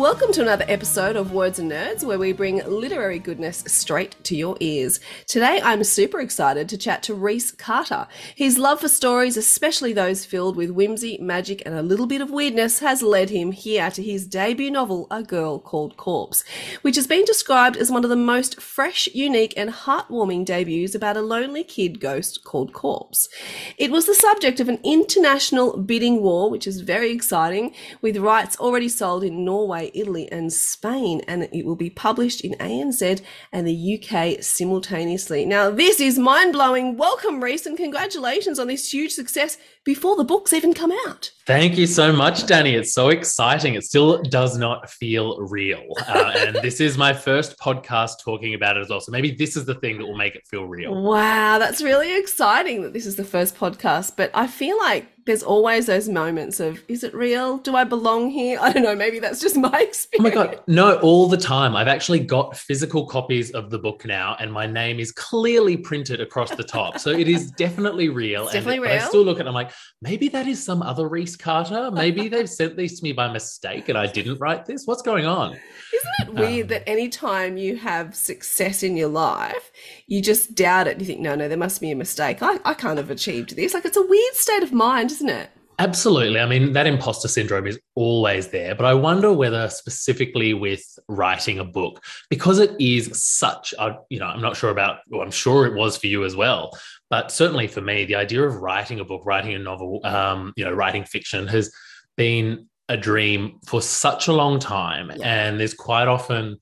Welcome 0.00 0.32
to 0.32 0.40
another 0.40 0.64
episode 0.66 1.14
of 1.14 1.32
Words 1.34 1.58
and 1.58 1.70
Nerds, 1.70 2.04
where 2.04 2.18
we 2.18 2.32
bring 2.32 2.66
literary 2.66 3.18
goodness 3.18 3.62
straight 3.66 4.16
to 4.24 4.34
your 4.34 4.56
ears. 4.58 4.98
Today, 5.26 5.60
I'm 5.62 5.84
super 5.84 6.20
excited 6.20 6.70
to 6.70 6.78
chat 6.78 7.02
to 7.02 7.14
Reece 7.14 7.52
Carter. 7.52 8.08
His 8.34 8.56
love 8.56 8.80
for 8.80 8.88
stories, 8.88 9.36
especially 9.36 9.92
those 9.92 10.24
filled 10.24 10.56
with 10.56 10.70
whimsy, 10.70 11.18
magic, 11.20 11.62
and 11.66 11.74
a 11.74 11.82
little 11.82 12.06
bit 12.06 12.22
of 12.22 12.30
weirdness, 12.30 12.78
has 12.78 13.02
led 13.02 13.28
him 13.28 13.52
here 13.52 13.90
to 13.90 14.02
his 14.02 14.26
debut 14.26 14.70
novel, 14.70 15.06
A 15.10 15.22
Girl 15.22 15.58
Called 15.58 15.98
Corpse, 15.98 16.44
which 16.80 16.96
has 16.96 17.06
been 17.06 17.26
described 17.26 17.76
as 17.76 17.90
one 17.90 18.02
of 18.02 18.08
the 18.08 18.16
most 18.16 18.58
fresh, 18.58 19.06
unique, 19.12 19.52
and 19.54 19.68
heartwarming 19.68 20.46
debuts 20.46 20.94
about 20.94 21.18
a 21.18 21.20
lonely 21.20 21.62
kid 21.62 22.00
ghost 22.00 22.42
called 22.42 22.72
Corpse. 22.72 23.28
It 23.76 23.90
was 23.90 24.06
the 24.06 24.14
subject 24.14 24.60
of 24.60 24.70
an 24.70 24.80
international 24.82 25.76
bidding 25.76 26.22
war, 26.22 26.48
which 26.48 26.66
is 26.66 26.80
very 26.80 27.10
exciting, 27.10 27.74
with 28.00 28.16
rights 28.16 28.56
already 28.58 28.88
sold 28.88 29.24
in 29.24 29.44
Norway, 29.44 29.89
Italy, 29.94 30.30
and 30.30 30.52
Spain, 30.52 31.22
and 31.26 31.48
it 31.52 31.64
will 31.64 31.76
be 31.76 31.90
published 31.90 32.40
in 32.42 32.52
ANZ 32.54 33.22
and 33.52 33.66
the 33.66 33.98
UK 33.98 34.42
simultaneously. 34.42 35.44
Now, 35.44 35.70
this 35.70 36.00
is 36.00 36.18
mind 36.18 36.52
blowing. 36.52 36.96
Welcome, 36.96 37.42
Reece, 37.42 37.66
and 37.66 37.76
congratulations 37.76 38.58
on 38.58 38.66
this 38.66 38.92
huge 38.92 39.12
success 39.12 39.56
before 39.84 40.16
the 40.16 40.24
books 40.24 40.52
even 40.52 40.74
come 40.74 40.92
out. 41.06 41.30
Thank 41.46 41.76
you 41.76 41.86
so 41.86 42.12
much, 42.12 42.42
Dani. 42.42 42.78
It's 42.78 42.92
so 42.92 43.08
exciting. 43.08 43.74
It 43.74 43.82
still 43.82 44.22
does 44.22 44.56
not 44.56 44.88
feel 44.88 45.38
real. 45.40 45.84
Uh, 46.06 46.32
and 46.36 46.56
this 46.56 46.80
is 46.80 46.96
my 46.96 47.12
first 47.12 47.58
podcast 47.58 48.22
talking 48.22 48.54
about 48.54 48.76
it 48.76 48.80
as 48.80 48.88
well. 48.90 49.00
So 49.00 49.10
maybe 49.10 49.32
this 49.32 49.56
is 49.56 49.64
the 49.64 49.74
thing 49.74 49.98
that 49.98 50.06
will 50.06 50.16
make 50.16 50.36
it 50.36 50.46
feel 50.46 50.64
real. 50.66 51.02
Wow, 51.02 51.58
that's 51.58 51.82
really 51.82 52.16
exciting 52.18 52.82
that 52.82 52.92
this 52.92 53.06
is 53.06 53.16
the 53.16 53.24
first 53.24 53.56
podcast. 53.56 54.14
But 54.16 54.30
I 54.34 54.46
feel 54.46 54.78
like 54.78 55.06
there's 55.26 55.42
always 55.42 55.86
those 55.86 56.08
moments 56.08 56.60
of, 56.60 56.82
is 56.88 57.04
it 57.04 57.14
real? 57.14 57.58
Do 57.58 57.76
I 57.76 57.84
belong 57.84 58.30
here? 58.30 58.58
I 58.60 58.72
don't 58.72 58.82
know. 58.82 58.96
Maybe 58.96 59.18
that's 59.18 59.40
just 59.40 59.56
my 59.56 59.68
experience. 59.68 60.06
Oh 60.20 60.22
my 60.22 60.30
God. 60.30 60.60
No, 60.66 60.98
all 60.98 61.28
the 61.28 61.36
time. 61.36 61.74
I've 61.74 61.88
actually 61.88 62.20
got 62.20 62.54
physical 62.56 63.06
copies 63.06 63.52
of 63.52 63.70
the 63.70 63.78
book 63.78 64.04
now, 64.04 64.36
and 64.38 64.52
my 64.52 64.66
name 64.66 65.00
is 65.00 65.12
clearly 65.12 65.78
printed 65.78 66.20
across 66.20 66.50
the 66.54 66.62
top. 66.62 66.98
So 66.98 67.10
it 67.10 67.26
is 67.26 67.50
definitely 67.52 68.10
real. 68.10 68.44
It's 68.44 68.54
and 68.54 68.64
definitely 68.64 68.88
but 68.88 68.98
I 68.98 69.08
still 69.08 69.22
look 69.22 69.40
at 69.40 69.46
it, 69.46 69.48
I'm 69.48 69.54
like, 69.54 69.69
maybe 70.02 70.28
that 70.28 70.46
is 70.46 70.62
some 70.64 70.82
other 70.82 71.08
Reece 71.08 71.36
Carter. 71.36 71.90
Maybe 71.90 72.28
they've 72.28 72.48
sent 72.60 72.76
these 72.76 72.98
to 72.98 73.04
me 73.04 73.12
by 73.12 73.32
mistake 73.32 73.88
and 73.88 73.98
I 73.98 74.06
didn't 74.06 74.38
write 74.38 74.66
this. 74.66 74.86
What's 74.86 75.02
going 75.02 75.26
on? 75.26 75.52
Isn't 75.52 76.28
it 76.28 76.34
weird 76.34 76.64
Um, 76.64 76.68
that 76.68 76.88
anytime 76.88 77.56
you 77.56 77.76
have 77.76 78.14
success 78.14 78.82
in 78.82 78.96
your 78.96 79.08
life, 79.08 79.70
you 80.06 80.22
just 80.22 80.54
doubt 80.54 80.86
it? 80.86 81.00
You 81.00 81.06
think, 81.06 81.20
no, 81.20 81.34
no, 81.34 81.48
there 81.48 81.58
must 81.58 81.80
be 81.80 81.90
a 81.90 81.96
mistake. 81.96 82.42
I, 82.42 82.58
I 82.64 82.74
can't 82.74 82.98
have 82.98 83.10
achieved 83.10 83.56
this. 83.56 83.74
Like, 83.74 83.84
it's 83.84 83.96
a 83.96 84.06
weird 84.06 84.34
state 84.34 84.62
of 84.62 84.72
mind, 84.72 85.10
isn't 85.12 85.28
it? 85.28 85.50
Absolutely. 85.80 86.38
I 86.40 86.46
mean, 86.46 86.74
that 86.74 86.86
imposter 86.86 87.26
syndrome 87.26 87.66
is 87.66 87.80
always 87.94 88.48
there, 88.48 88.74
but 88.74 88.84
I 88.84 88.92
wonder 88.92 89.32
whether 89.32 89.66
specifically 89.70 90.52
with 90.52 90.84
writing 91.08 91.58
a 91.58 91.64
book, 91.64 92.04
because 92.28 92.58
it 92.58 92.72
is 92.78 93.10
such 93.14 93.72
a, 93.78 93.96
you 94.10 94.18
know, 94.18 94.26
I'm 94.26 94.42
not 94.42 94.58
sure 94.58 94.68
about, 94.68 94.98
well, 95.08 95.22
I'm 95.22 95.30
sure 95.30 95.64
it 95.64 95.74
was 95.74 95.96
for 95.96 96.06
you 96.06 96.26
as 96.26 96.36
well, 96.36 96.78
but 97.10 97.30
certainly 97.32 97.66
for 97.66 97.80
me, 97.80 98.04
the 98.04 98.14
idea 98.14 98.42
of 98.42 98.56
writing 98.56 99.00
a 99.00 99.04
book, 99.04 99.26
writing 99.26 99.54
a 99.54 99.58
novel, 99.58 100.00
um, 100.04 100.52
you 100.56 100.64
know, 100.64 100.72
writing 100.72 101.04
fiction 101.04 101.46
has 101.48 101.72
been 102.16 102.68
a 102.88 102.96
dream 102.96 103.58
for 103.66 103.82
such 103.82 104.28
a 104.28 104.32
long 104.32 104.58
time. 104.58 105.10
Yeah. 105.16 105.26
And 105.26 105.60
there's 105.60 105.74
quite 105.74 106.08
often 106.08 106.60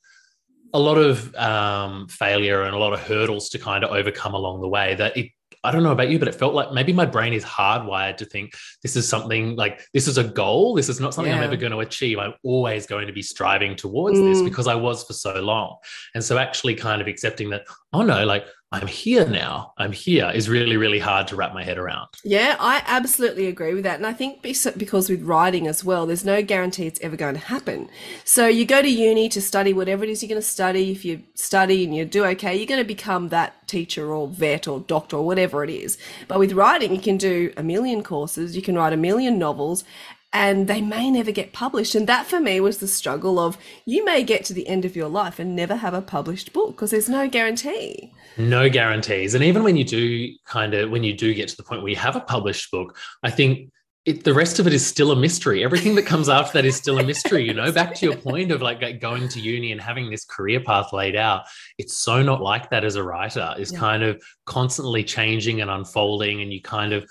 a 0.75 0.79
lot 0.79 0.99
of 0.99 1.35
um, 1.37 2.09
failure 2.09 2.63
and 2.63 2.75
a 2.75 2.79
lot 2.79 2.93
of 2.93 3.01
hurdles 3.01 3.49
to 3.51 3.59
kind 3.59 3.85
of 3.85 3.91
overcome 3.91 4.35
along 4.35 4.61
the 4.61 4.69
way 4.69 4.95
that 4.97 5.17
it 5.17 5.31
I 5.65 5.73
don't 5.73 5.83
know 5.83 5.91
about 5.91 6.09
you, 6.09 6.21
but 6.21 6.29
it 6.29 6.37
felt 6.37 6.55
like 6.55 6.73
maybe 6.73 6.93
my 6.93 7.05
brain 7.05 7.33
is 7.33 7.45
hardwired 7.45 8.17
to 8.19 8.25
think 8.25 8.53
this 8.83 8.95
is 8.95 9.09
something 9.09 9.57
like 9.57 9.83
this 9.93 10.07
is 10.07 10.17
a 10.17 10.23
goal. 10.25 10.75
This 10.75 10.89
is 10.89 11.01
not 11.01 11.15
something 11.15 11.33
I'm 11.33 11.43
ever 11.43 11.57
going 11.57 11.73
to 11.73 11.81
achieve. 11.81 12.19
I'm 12.19 12.35
always 12.45 12.87
going 12.87 13.09
to 13.09 13.13
be 13.13 13.23
striving 13.23 13.75
towards 13.75 14.19
this 14.21 14.39
Mm. 14.39 14.45
because 14.45 14.69
I 14.69 14.77
was 14.77 15.03
for 15.03 15.15
so 15.15 15.35
long. 15.41 15.77
And 16.15 16.23
so 16.23 16.39
actually 16.39 16.77
kind 16.77 17.03
of 17.03 17.09
accepting 17.09 17.51
that, 17.51 17.63
oh 17.93 18.03
no, 18.03 18.25
like 18.25 18.47
I'm 18.71 18.87
here 18.87 19.27
now. 19.27 19.73
I'm 19.79 19.93
here 19.93 20.31
is 20.35 20.51
really, 20.51 20.77
really 20.77 20.99
hard 20.99 21.27
to 21.29 21.37
wrap 21.37 21.55
my 21.55 21.65
head 21.65 21.79
around. 21.79 22.09
Yeah, 22.23 22.55
I 22.61 22.83
absolutely 22.87 23.47
agree 23.47 23.73
with 23.73 23.85
that. 23.85 23.97
And 23.97 24.07
I 24.07 24.13
think 24.13 24.43
because 24.43 25.09
with 25.09 25.23
writing 25.23 25.67
as 25.67 25.85
well, 25.85 26.05
there's 26.05 26.25
no 26.25 26.43
guarantee 26.43 26.87
it's 26.87 27.01
ever 27.01 27.17
going 27.17 27.35
to 27.35 27.41
happen. 27.41 27.89
So 28.25 28.47
you 28.47 28.67
go 28.67 28.83
to 28.83 28.89
uni 28.89 29.31
to 29.31 29.41
study 29.41 29.73
whatever 29.73 30.05
it 30.05 30.11
is 30.11 30.23
you're 30.23 30.29
going 30.29 30.41
to 30.41 30.47
study. 30.47 30.93
If 30.93 31.03
you 31.03 31.23
study 31.35 31.83
and 31.85 31.97
you 31.97 32.05
do 32.05 32.27
okay, 32.27 32.55
you're 32.55 32.67
going 32.67 32.83
to 32.83 32.87
become 32.87 33.31
that 33.31 33.67
teacher 33.69 34.13
or 34.13 34.29
vet 34.29 34.69
or 34.69 34.81
doctor 34.81 35.17
or 35.17 35.25
whatever 35.25 35.65
it 35.65 35.71
is. 35.71 35.97
But 36.27 36.39
with 36.39 36.53
writing, 36.53 36.95
you 36.95 37.01
can 37.01 37.17
do 37.17 37.55
a 37.57 37.63
million 37.63 38.03
courses, 38.03 38.55
you 38.55 38.61
can 38.61 38.75
write 38.75 38.93
a 38.93 38.99
million 38.99 39.39
novels. 39.39 39.85
And 40.33 40.69
they 40.69 40.83
may 40.83 41.11
never 41.11 41.33
get 41.33 41.55
published. 41.55 41.95
And 41.95 42.07
that 42.07 42.27
for 42.27 42.39
me 42.39 42.61
was 42.61 42.79
the 42.79 42.87
struggle 42.87 43.39
of 43.39 43.57
you 43.87 44.05
may 44.05 44.23
get 44.23 44.45
to 44.45 44.53
the 44.53 44.69
end 44.69 44.85
of 44.85 44.95
your 44.95 45.09
life 45.09 45.39
and 45.39 45.57
never 45.57 45.77
have 45.77 45.95
a 45.95 46.03
published 46.03 46.53
book 46.53 46.77
because 46.77 46.91
there's 46.91 47.09
no 47.09 47.29
guarantee. 47.29 48.13
No 48.37 48.69
guarantees. 48.69 49.35
And 49.35 49.43
even 49.43 49.63
when 49.63 49.77
you 49.77 49.85
do 49.85 50.29
kind 50.45 50.75
of, 50.75 50.91
when 50.91 51.03
you 51.03 51.15
do 51.15 51.33
get 51.33 51.49
to 51.49 51.57
the 51.57 51.63
point 51.63 51.81
where 51.81 51.91
you 51.91 51.97
have 51.97 52.15
a 52.15 52.21
published 52.21 52.71
book, 52.71 52.99
I 53.23 53.31
think 53.31 53.71
it, 54.05 54.25
the 54.25 54.35
rest 54.35 54.59
of 54.59 54.67
it 54.67 54.75
is 54.75 54.87
still 54.87 55.13
a 55.13 55.17
mystery. 55.17 55.65
Everything 55.65 55.95
that 55.95 56.05
comes 56.07 56.29
after 56.29 56.53
that 56.59 56.65
is 56.67 56.77
still 56.77 56.99
a 56.99 57.03
mystery. 57.03 57.45
You 57.47 57.55
know, 57.55 57.73
back 57.73 57.95
to 57.95 58.07
your 58.07 58.17
point 58.17 58.51
of 58.53 58.61
like 58.61 59.01
going 59.01 59.29
to 59.29 59.41
uni 59.41 59.73
and 59.73 59.81
having 59.81 60.11
this 60.11 60.25
career 60.27 60.61
path 60.61 60.93
laid 60.93 61.17
out. 61.17 61.45
It's 61.79 61.97
so 61.97 62.23
not 62.23 62.43
like 62.43 62.69
that 62.71 62.85
as 62.85 62.97
a 62.97 63.03
writer. 63.03 63.55
It's 63.59 63.73
Yeah. 63.73 63.79
kind 63.79 64.03
of 64.03 64.23
constantly 64.45 65.05
changing 65.05 65.63
and 65.63 65.71
unfolding, 65.71 66.43
and 66.43 66.53
you 66.53 66.61
kind 66.63 66.93
of, 66.93 67.09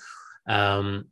um, 0.48 1.06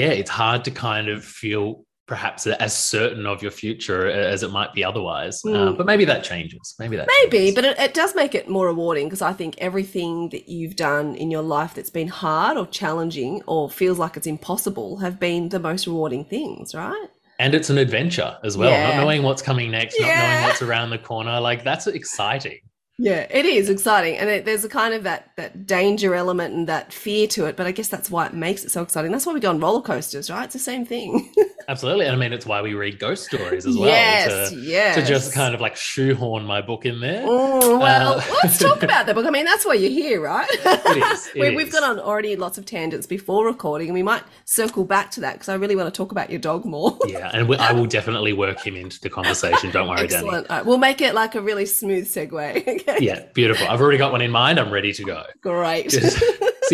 yeah, 0.00 0.12
it's 0.20 0.30
hard 0.30 0.64
to 0.64 0.70
kind 0.70 1.08
of 1.08 1.24
feel 1.24 1.84
perhaps 2.06 2.46
as 2.46 2.76
certain 2.76 3.24
of 3.24 3.40
your 3.42 3.50
future 3.50 4.06
as 4.08 4.42
it 4.42 4.50
might 4.50 4.72
be 4.74 4.84
otherwise. 4.84 5.40
Uh, 5.46 5.48
Mm. 5.50 5.76
but 5.78 5.86
maybe 5.86 6.04
that 6.04 6.22
changes. 6.22 6.74
Maybe 6.78 6.96
that 6.96 7.08
Maybe, 7.22 7.38
changes. 7.38 7.54
but 7.54 7.64
it, 7.64 7.78
it 7.78 7.94
does 7.94 8.14
make 8.14 8.34
it 8.34 8.46
more 8.46 8.66
rewarding 8.66 9.06
because 9.06 9.22
I 9.22 9.32
think 9.32 9.54
everything 9.58 10.28
that 10.28 10.46
you've 10.46 10.76
done 10.76 11.14
in 11.14 11.30
your 11.30 11.40
life 11.56 11.72
that's 11.74 11.88
been 12.00 12.08
hard 12.08 12.58
or 12.58 12.66
challenging 12.66 13.40
or 13.46 13.70
feels 13.70 13.98
like 13.98 14.18
it's 14.18 14.26
impossible 14.26 14.98
have 14.98 15.18
been 15.18 15.48
the 15.48 15.58
most 15.60 15.86
rewarding 15.86 16.24
things, 16.26 16.74
right? 16.74 17.08
and 17.40 17.52
it's 17.52 17.68
an 17.68 17.78
adventure 17.78 18.36
as 18.44 18.56
well 18.56 18.70
Yeah. 18.70 18.86
not 18.90 18.96
knowing 19.02 19.24
what's 19.24 19.42
coming 19.42 19.68
next 19.72 19.98
not 20.00 20.06
knowing 20.20 20.42
what's 20.44 20.62
around 20.62 20.90
the 20.90 20.98
corner 20.98 21.40
like 21.40 21.64
that's 21.64 21.88
exciting 21.88 22.60
Yeah, 22.96 23.26
it 23.28 23.44
is 23.44 23.70
exciting, 23.70 24.16
and 24.18 24.30
it, 24.30 24.44
there's 24.44 24.64
a 24.64 24.68
kind 24.68 24.94
of 24.94 25.02
that 25.02 25.30
that 25.36 25.66
danger 25.66 26.14
element 26.14 26.54
and 26.54 26.68
that 26.68 26.92
fear 26.92 27.26
to 27.28 27.46
it. 27.46 27.56
But 27.56 27.66
I 27.66 27.72
guess 27.72 27.88
that's 27.88 28.08
why 28.08 28.26
it 28.26 28.34
makes 28.34 28.64
it 28.64 28.70
so 28.70 28.82
exciting. 28.82 29.10
That's 29.10 29.26
why 29.26 29.32
we 29.32 29.40
go 29.40 29.50
on 29.50 29.58
roller 29.58 29.82
coasters, 29.82 30.30
right? 30.30 30.44
It's 30.44 30.52
the 30.52 30.60
same 30.60 30.86
thing. 30.86 31.32
absolutely 31.68 32.06
and 32.06 32.14
i 32.14 32.18
mean 32.18 32.32
it's 32.32 32.46
why 32.46 32.60
we 32.62 32.74
read 32.74 32.98
ghost 32.98 33.24
stories 33.24 33.66
as 33.66 33.76
well 33.76 33.88
yes, 33.88 34.50
to, 34.50 34.56
yes. 34.56 34.94
to 34.96 35.02
just 35.04 35.32
kind 35.32 35.54
of 35.54 35.60
like 35.60 35.76
shoehorn 35.76 36.44
my 36.44 36.60
book 36.60 36.84
in 36.86 37.00
there 37.00 37.24
Mm, 37.24 37.80
well, 37.80 38.18
Uh, 38.20 38.22
let's 38.42 38.58
talk 38.58 38.82
about 38.88 39.06
the 39.06 39.14
book. 39.14 39.26
I 39.26 39.30
mean, 39.30 39.44
that's 39.44 39.64
why 39.64 39.74
you're 39.74 39.90
here, 39.90 40.20
right? 40.20 40.48
It 40.50 41.12
is, 41.12 41.26
it 41.34 41.40
we, 41.40 41.56
We've 41.56 41.68
is. 41.68 41.72
got 41.72 41.82
on 41.82 41.98
already 41.98 42.36
lots 42.36 42.58
of 42.58 42.66
tangents 42.66 43.06
before 43.06 43.46
recording, 43.46 43.88
and 43.88 43.94
we 43.94 44.02
might 44.02 44.22
circle 44.44 44.84
back 44.84 45.10
to 45.12 45.20
that 45.20 45.34
because 45.34 45.48
I 45.48 45.54
really 45.54 45.76
want 45.76 45.92
to 45.92 45.96
talk 45.96 46.12
about 46.12 46.30
your 46.30 46.38
dog 46.40 46.64
more. 46.64 46.98
yeah 47.06 47.30
and 47.32 47.48
we, 47.48 47.56
i 47.56 47.72
will 47.72 47.86
definitely 47.86 48.32
work 48.32 48.60
him 48.66 48.76
into 48.76 49.00
the 49.00 49.10
conversation 49.10 49.70
don't 49.70 49.88
worry 49.88 50.06
dani 50.08 50.34
Excellent. 50.38 50.66
We'll 50.66 50.78
make 50.78 51.00
it 51.00 51.14
like 51.14 51.34
a 51.34 51.40
really 51.40 51.66
smooth 51.66 52.06
segue. 52.06 52.66
Okay. 52.80 52.98
yeah 53.00 53.26
beautiful 53.34 53.66
i've 53.68 53.80
already 53.80 53.98
got 53.98 54.12
one 54.12 54.20
in 54.20 54.30
mind 54.30 54.58
i'm 54.58 54.72
ready 54.72 54.92
to 54.92 55.04
go 55.04 55.24
Great. 55.40 55.90
Just 55.90 56.22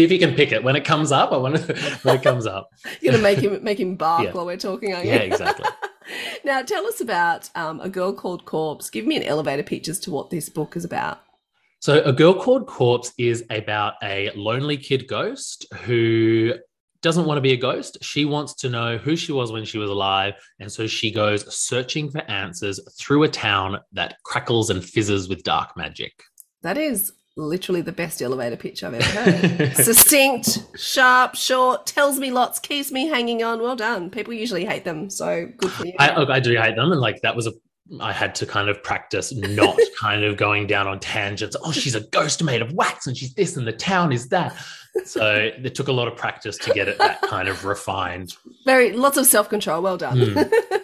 see 0.01 0.05
if 0.05 0.11
you 0.13 0.19
can 0.19 0.35
pick 0.35 0.51
it 0.53 0.65
when 0.65 0.77
it 0.77 0.85
comes 0.85 1.13
up 1.13 1.31
i 1.33 1.37
want 1.37 1.57
to 1.57 1.75
when 2.03 2.17
it 2.17 2.23
comes 2.23 2.47
up 2.47 2.71
You're 3.01 3.13
gonna 3.13 3.23
make 3.23 3.39
him 3.39 3.63
make 3.63 3.79
him 3.79 3.97
bark 3.97 4.25
Yeah. 4.25 4.33
while 4.33 4.47
we're 4.47 4.57
talking, 4.57 4.95
aren't 4.95 5.07
you? 5.07 5.13
yeah 5.13 5.19
exactly 5.19 5.67
Now 6.45 6.63
tell 6.63 6.87
us 6.87 7.01
about 7.01 7.49
um, 7.55 7.81
a 7.81 7.89
girl 7.89 8.13
called 8.13 8.45
Corpse. 8.45 8.91
Give 8.91 9.07
me 9.07 9.17
an 9.17 9.23
elevator 9.23 9.63
pitch 9.63 9.87
as 9.89 10.01
to 10.01 10.11
what 10.11 10.29
this 10.31 10.49
book 10.49 10.75
is 10.77 10.85
about. 10.85 11.21
So, 11.79 12.03
A 12.03 12.13
Girl 12.13 12.35
Called 12.35 12.67
Corpse 12.67 13.13
is 13.17 13.45
about 13.51 13.95
a 14.03 14.31
lonely 14.35 14.77
kid 14.77 15.07
ghost 15.07 15.67
who 15.85 16.55
doesn't 17.03 17.27
want 17.27 17.37
to 17.39 17.43
be 17.43 17.53
a 17.53 17.57
ghost. 17.57 17.99
She 18.03 18.25
wants 18.25 18.55
to 18.57 18.69
know 18.69 18.99
who 18.99 19.15
she 19.15 19.31
was 19.33 19.53
when 19.53 19.65
she 19.65 19.79
was 19.79 19.89
alive. 19.89 20.35
And 20.59 20.71
so 20.73 20.87
she 20.89 21.13
goes 21.13 21.55
searching 21.55 22.11
for 22.11 22.23
answers 22.31 22.81
through 22.99 23.23
a 23.23 23.29
town 23.29 23.79
that 23.93 24.17
crackles 24.25 24.69
and 24.71 24.85
fizzes 24.85 25.29
with 25.29 25.45
dark 25.45 25.77
magic. 25.77 26.13
That 26.63 26.77
is 26.77 27.13
literally 27.37 27.81
the 27.81 27.93
best 27.93 28.21
elevator 28.23 28.57
pitch 28.57 28.83
I've 28.83 28.95
ever 28.95 29.05
heard. 29.05 29.73
Succinct, 29.77 30.65
sharp, 30.77 31.35
short, 31.35 31.87
tells 31.87 32.19
me 32.19 32.31
lots, 32.31 32.59
keeps 32.59 32.91
me 32.93 33.09
hanging 33.09 33.43
on. 33.43 33.61
Well 33.61 33.77
done. 33.77 34.11
People 34.11 34.35
usually 34.35 34.65
hate 34.65 34.85
them, 34.85 35.11
so 35.11 35.49
good 35.57 35.71
for 35.71 35.87
you. 35.87 35.95
I, 35.99 36.15
I 36.15 36.41
do 36.41 36.57
hate 36.57 36.77
them, 36.77 36.93
and 36.93 37.01
like 37.01 37.21
that 37.23 37.37
was 37.37 37.47
a. 37.47 37.53
I 38.01 38.13
had 38.13 38.37
to 38.37 38.47
kind 38.47 38.69
of 38.69 38.81
practice 38.85 39.35
not 39.35 39.77
kind 40.01 40.23
of 40.23 40.37
going 40.37 40.69
down 40.69 40.87
on 40.87 41.01
tangents. 41.01 41.57
Oh, 41.65 41.73
she's 41.73 41.97
a 41.97 42.01
ghost 42.01 42.43
made 42.43 42.63
of 42.63 42.73
wax, 42.73 43.07
and 43.07 43.17
she's 43.17 43.35
this, 43.35 43.57
and 43.57 43.67
the 43.67 43.73
town 43.73 44.13
is 44.13 44.29
that. 44.29 44.57
So 45.05 45.51
it 45.65 45.75
took 45.75 45.89
a 45.89 45.93
lot 45.93 46.09
of 46.09 46.17
practice 46.17 46.57
to 46.59 46.73
get 46.73 46.89
it 46.89 46.99
that 46.99 47.23
kind 47.23 47.49
of 47.49 47.65
refined. 47.65 48.37
Very 48.65 48.93
lots 48.93 49.17
of 49.17 49.27
self 49.27 49.49
control. 49.49 49.83
Well 49.83 49.97
done. 49.97 50.19
Mm. 50.19 50.53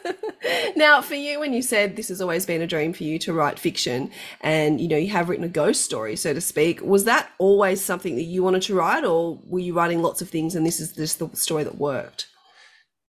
now, 0.77 1.01
for 1.01 1.15
you, 1.15 1.41
when 1.41 1.53
you 1.53 1.63
said 1.63 1.97
this 1.97 2.09
has 2.09 2.21
always 2.21 2.47
been 2.47 2.63
a 2.63 2.67
dream 2.67 2.93
for 2.93 3.05
you 3.05 3.19
to 3.21 3.33
write 3.33 3.59
fiction, 3.59 4.11
and 4.41 4.81
you 4.81 4.89
know 4.89 4.97
you 4.97 5.11
have 5.11 5.29
written 5.29 5.45
a 5.45 5.49
ghost 5.49 5.83
story, 5.83 6.17
so 6.17 6.33
to 6.35 6.41
speak, 6.41 6.81
was 6.83 7.05
that 7.05 7.31
always 7.39 7.81
something 7.81 8.17
that 8.17 8.25
you 8.25 8.43
wanted 8.43 8.63
to 8.63 8.75
write, 8.75 9.05
or 9.05 9.39
were 9.45 9.61
you 9.61 9.75
writing 9.75 10.03
lots 10.03 10.23
of 10.23 10.29
things, 10.29 10.55
and 10.55 10.67
this 10.67 10.81
is 10.81 10.93
just 10.93 11.19
the 11.19 11.31
story 11.35 11.65
that 11.65 11.79
worked? 11.79 12.29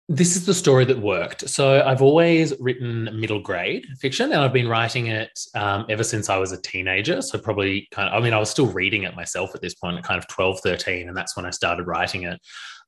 This 0.10 0.38
is 0.38 0.46
the 0.46 0.54
story 0.54 0.86
that 0.86 1.00
worked. 1.00 1.50
So 1.50 1.84
I've 1.86 2.02
always 2.02 2.54
written 2.62 3.10
middle 3.20 3.42
grade 3.42 3.86
fiction, 4.00 4.32
and 4.32 4.42
I've 4.42 4.54
been 4.54 4.70
writing 4.70 5.08
it 5.08 5.38
um, 5.54 5.86
ever 5.90 6.04
since 6.04 6.30
I 6.30 6.38
was 6.38 6.54
a 6.54 6.62
teenager. 6.62 7.22
So 7.22 7.38
probably 7.38 7.90
kind 7.92 8.08
of, 8.08 8.14
I 8.14 8.24
mean, 8.24 8.32
I 8.32 8.40
was 8.40 8.50
still 8.50 8.68
reading 8.68 9.04
it 9.04 9.18
myself 9.18 9.54
at 9.54 9.62
this 9.62 9.76
point, 9.76 9.98
at 9.98 10.06
kind 10.06 10.18
of 10.18 10.26
12, 10.30 10.62
13, 10.62 11.10
and 11.10 11.18
that's 11.18 11.36
when 11.36 11.46
I 11.46 11.50
started 11.50 11.88
writing 11.88 12.24
it. 12.24 12.40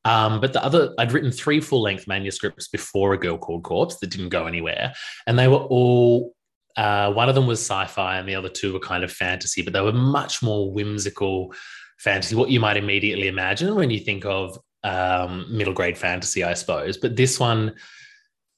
Um, 0.06 0.40
but 0.40 0.54
the 0.54 0.64
other, 0.64 0.94
I'd 0.98 1.12
written 1.12 1.32
three 1.32 1.60
full 1.60 1.82
length 1.82 2.08
manuscripts 2.08 2.68
before 2.68 3.14
A 3.14 3.18
Girl 3.18 3.38
Called 3.38 3.64
Corpse 3.64 3.98
that 3.98 4.10
didn't 4.10 4.30
go 4.30 4.46
anywhere. 4.46 4.94
And 5.28 5.38
they 5.38 5.48
were 5.48 5.58
all, 5.58 6.34
uh, 6.78 7.12
one 7.12 7.30
of 7.30 7.36
them 7.36 7.48
was 7.48 7.60
sci 7.60 7.86
fi 7.88 8.18
and 8.18 8.28
the 8.28 8.36
other 8.36 8.50
two 8.50 8.74
were 8.74 8.80
kind 8.80 9.04
of 9.04 9.12
fantasy, 9.12 9.62
but 9.62 9.74
they 9.74 9.82
were 9.82 9.92
much 9.92 10.42
more 10.42 10.72
whimsical 10.72 11.54
fantasy, 11.98 12.36
what 12.36 12.50
you 12.50 12.60
might 12.60 12.78
immediately 12.78 13.28
imagine 13.28 13.76
when 13.76 13.90
you 13.90 14.00
think 14.00 14.26
of 14.26 14.58
um, 14.84 15.46
middle 15.50 15.74
grade 15.74 15.98
fantasy, 15.98 16.44
I 16.44 16.54
suppose. 16.54 16.98
But 16.98 17.16
this 17.16 17.40
one, 17.40 17.76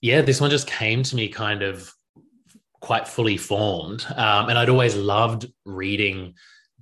yeah, 0.02 0.22
this 0.22 0.40
one 0.40 0.52
just 0.52 0.68
came 0.68 1.02
to 1.04 1.16
me 1.16 1.28
kind 1.28 1.64
of 1.64 1.92
quite 2.82 3.08
fully 3.08 3.38
formed. 3.38 4.06
Um, 4.16 4.50
and 4.50 4.58
I'd 4.58 4.70
always 4.70 4.96
loved 4.96 5.52
reading 5.66 6.36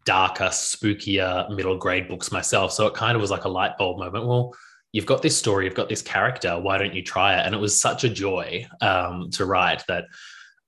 darker, 0.05 0.45
spookier 0.45 1.49
middle 1.55 1.77
grade 1.77 2.07
books 2.07 2.31
myself. 2.31 2.71
So 2.71 2.87
it 2.87 2.93
kind 2.93 3.15
of 3.15 3.21
was 3.21 3.31
like 3.31 3.45
a 3.45 3.49
light 3.49 3.77
bulb 3.77 3.99
moment. 3.99 4.25
Well, 4.25 4.53
you've 4.91 5.05
got 5.05 5.21
this 5.21 5.37
story, 5.37 5.65
you've 5.65 5.75
got 5.75 5.89
this 5.89 6.01
character. 6.01 6.59
Why 6.59 6.77
don't 6.77 6.93
you 6.93 7.03
try 7.03 7.39
it? 7.39 7.45
And 7.45 7.53
it 7.53 7.59
was 7.59 7.79
such 7.79 8.03
a 8.03 8.09
joy 8.09 8.65
um, 8.81 9.29
to 9.31 9.45
write 9.45 9.83
that 9.87 10.05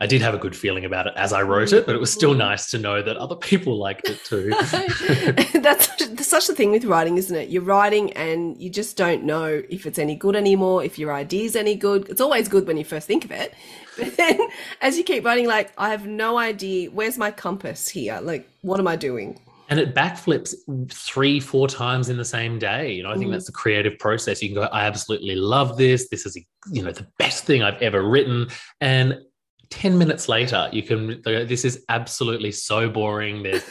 I 0.01 0.07
did 0.07 0.19
have 0.24 0.33
a 0.33 0.38
good 0.39 0.56
feeling 0.56 0.83
about 0.83 1.06
it 1.06 1.13
as 1.15 1.31
I 1.31 1.44
wrote 1.44 1.74
it, 1.74 1.86
but 1.86 1.94
it 1.94 2.00
was 2.00 2.12
still 2.12 2.33
nice 2.33 2.71
to 2.71 2.80
know 2.80 3.03
that 3.03 3.18
other 3.18 3.36
people 3.36 3.77
liked 3.88 4.09
it 4.09 4.19
too. 4.25 4.50
That's 5.62 5.95
such, 5.95 6.19
such 6.21 6.48
the 6.48 6.56
thing 6.56 6.71
with 6.71 6.86
writing, 6.86 7.19
isn't 7.19 7.36
it? 7.36 7.50
You're 7.50 7.62
writing 7.62 8.12
and 8.13 8.59
you 8.59 8.71
just 8.71 8.98
don't 8.98 9.24
know 9.24 9.62
if 9.69 9.86
it's 9.86 10.00
any 10.00 10.15
good 10.15 10.36
anymore, 10.36 10.83
if 10.83 10.98
your 10.98 11.13
idea's 11.13 11.56
any 11.56 11.75
good. 11.75 12.09
It's 12.09 12.19
always 12.19 12.48
good 12.48 12.65
when 12.65 12.77
you 12.77 12.83
first 12.83 13.06
think 13.07 13.24
of 13.24 13.31
it. 13.31 13.53
But 13.98 14.15
then 14.15 14.39
as 14.80 14.98
you 14.98 15.03
keep 15.03 15.25
writing, 15.25 15.48
like, 15.48 15.74
I 15.77 15.89
have 15.89 16.07
no 16.07 16.38
idea, 16.38 16.89
where's 16.89 17.18
my 17.18 17.30
compass 17.30 17.89
here? 17.89 18.19
Like, 18.21 18.50
what 18.62 18.80
am 18.80 18.88
I 18.88 18.95
doing? 18.95 19.38
and 19.71 19.80
it 19.80 19.95
backflips 19.95 20.53
three 20.92 21.39
four 21.39 21.68
times 21.68 22.09
in 22.09 22.18
the 22.18 22.25
same 22.25 22.59
day 22.59 22.92
you 22.92 23.01
know 23.01 23.09
i 23.09 23.15
think 23.15 23.30
mm. 23.30 23.31
that's 23.31 23.45
the 23.45 23.51
creative 23.53 23.98
process 24.00 24.42
you 24.42 24.50
can 24.50 24.56
go 24.56 24.63
i 24.63 24.86
absolutely 24.86 25.33
love 25.33 25.77
this 25.77 26.09
this 26.09 26.25
is 26.25 26.38
you 26.71 26.83
know 26.83 26.92
the 26.92 27.07
best 27.18 27.45
thing 27.45 27.63
i've 27.63 27.81
ever 27.81 28.03
written 28.03 28.48
and 28.81 29.18
10 29.72 29.98
minutes 29.98 30.28
later 30.28 30.70
you 30.72 30.84
can 30.84 31.22
this 31.24 31.66
is 31.66 31.84
absolutely 31.90 32.52
so 32.52 32.90
boring. 32.90 33.42
There's 33.42 33.64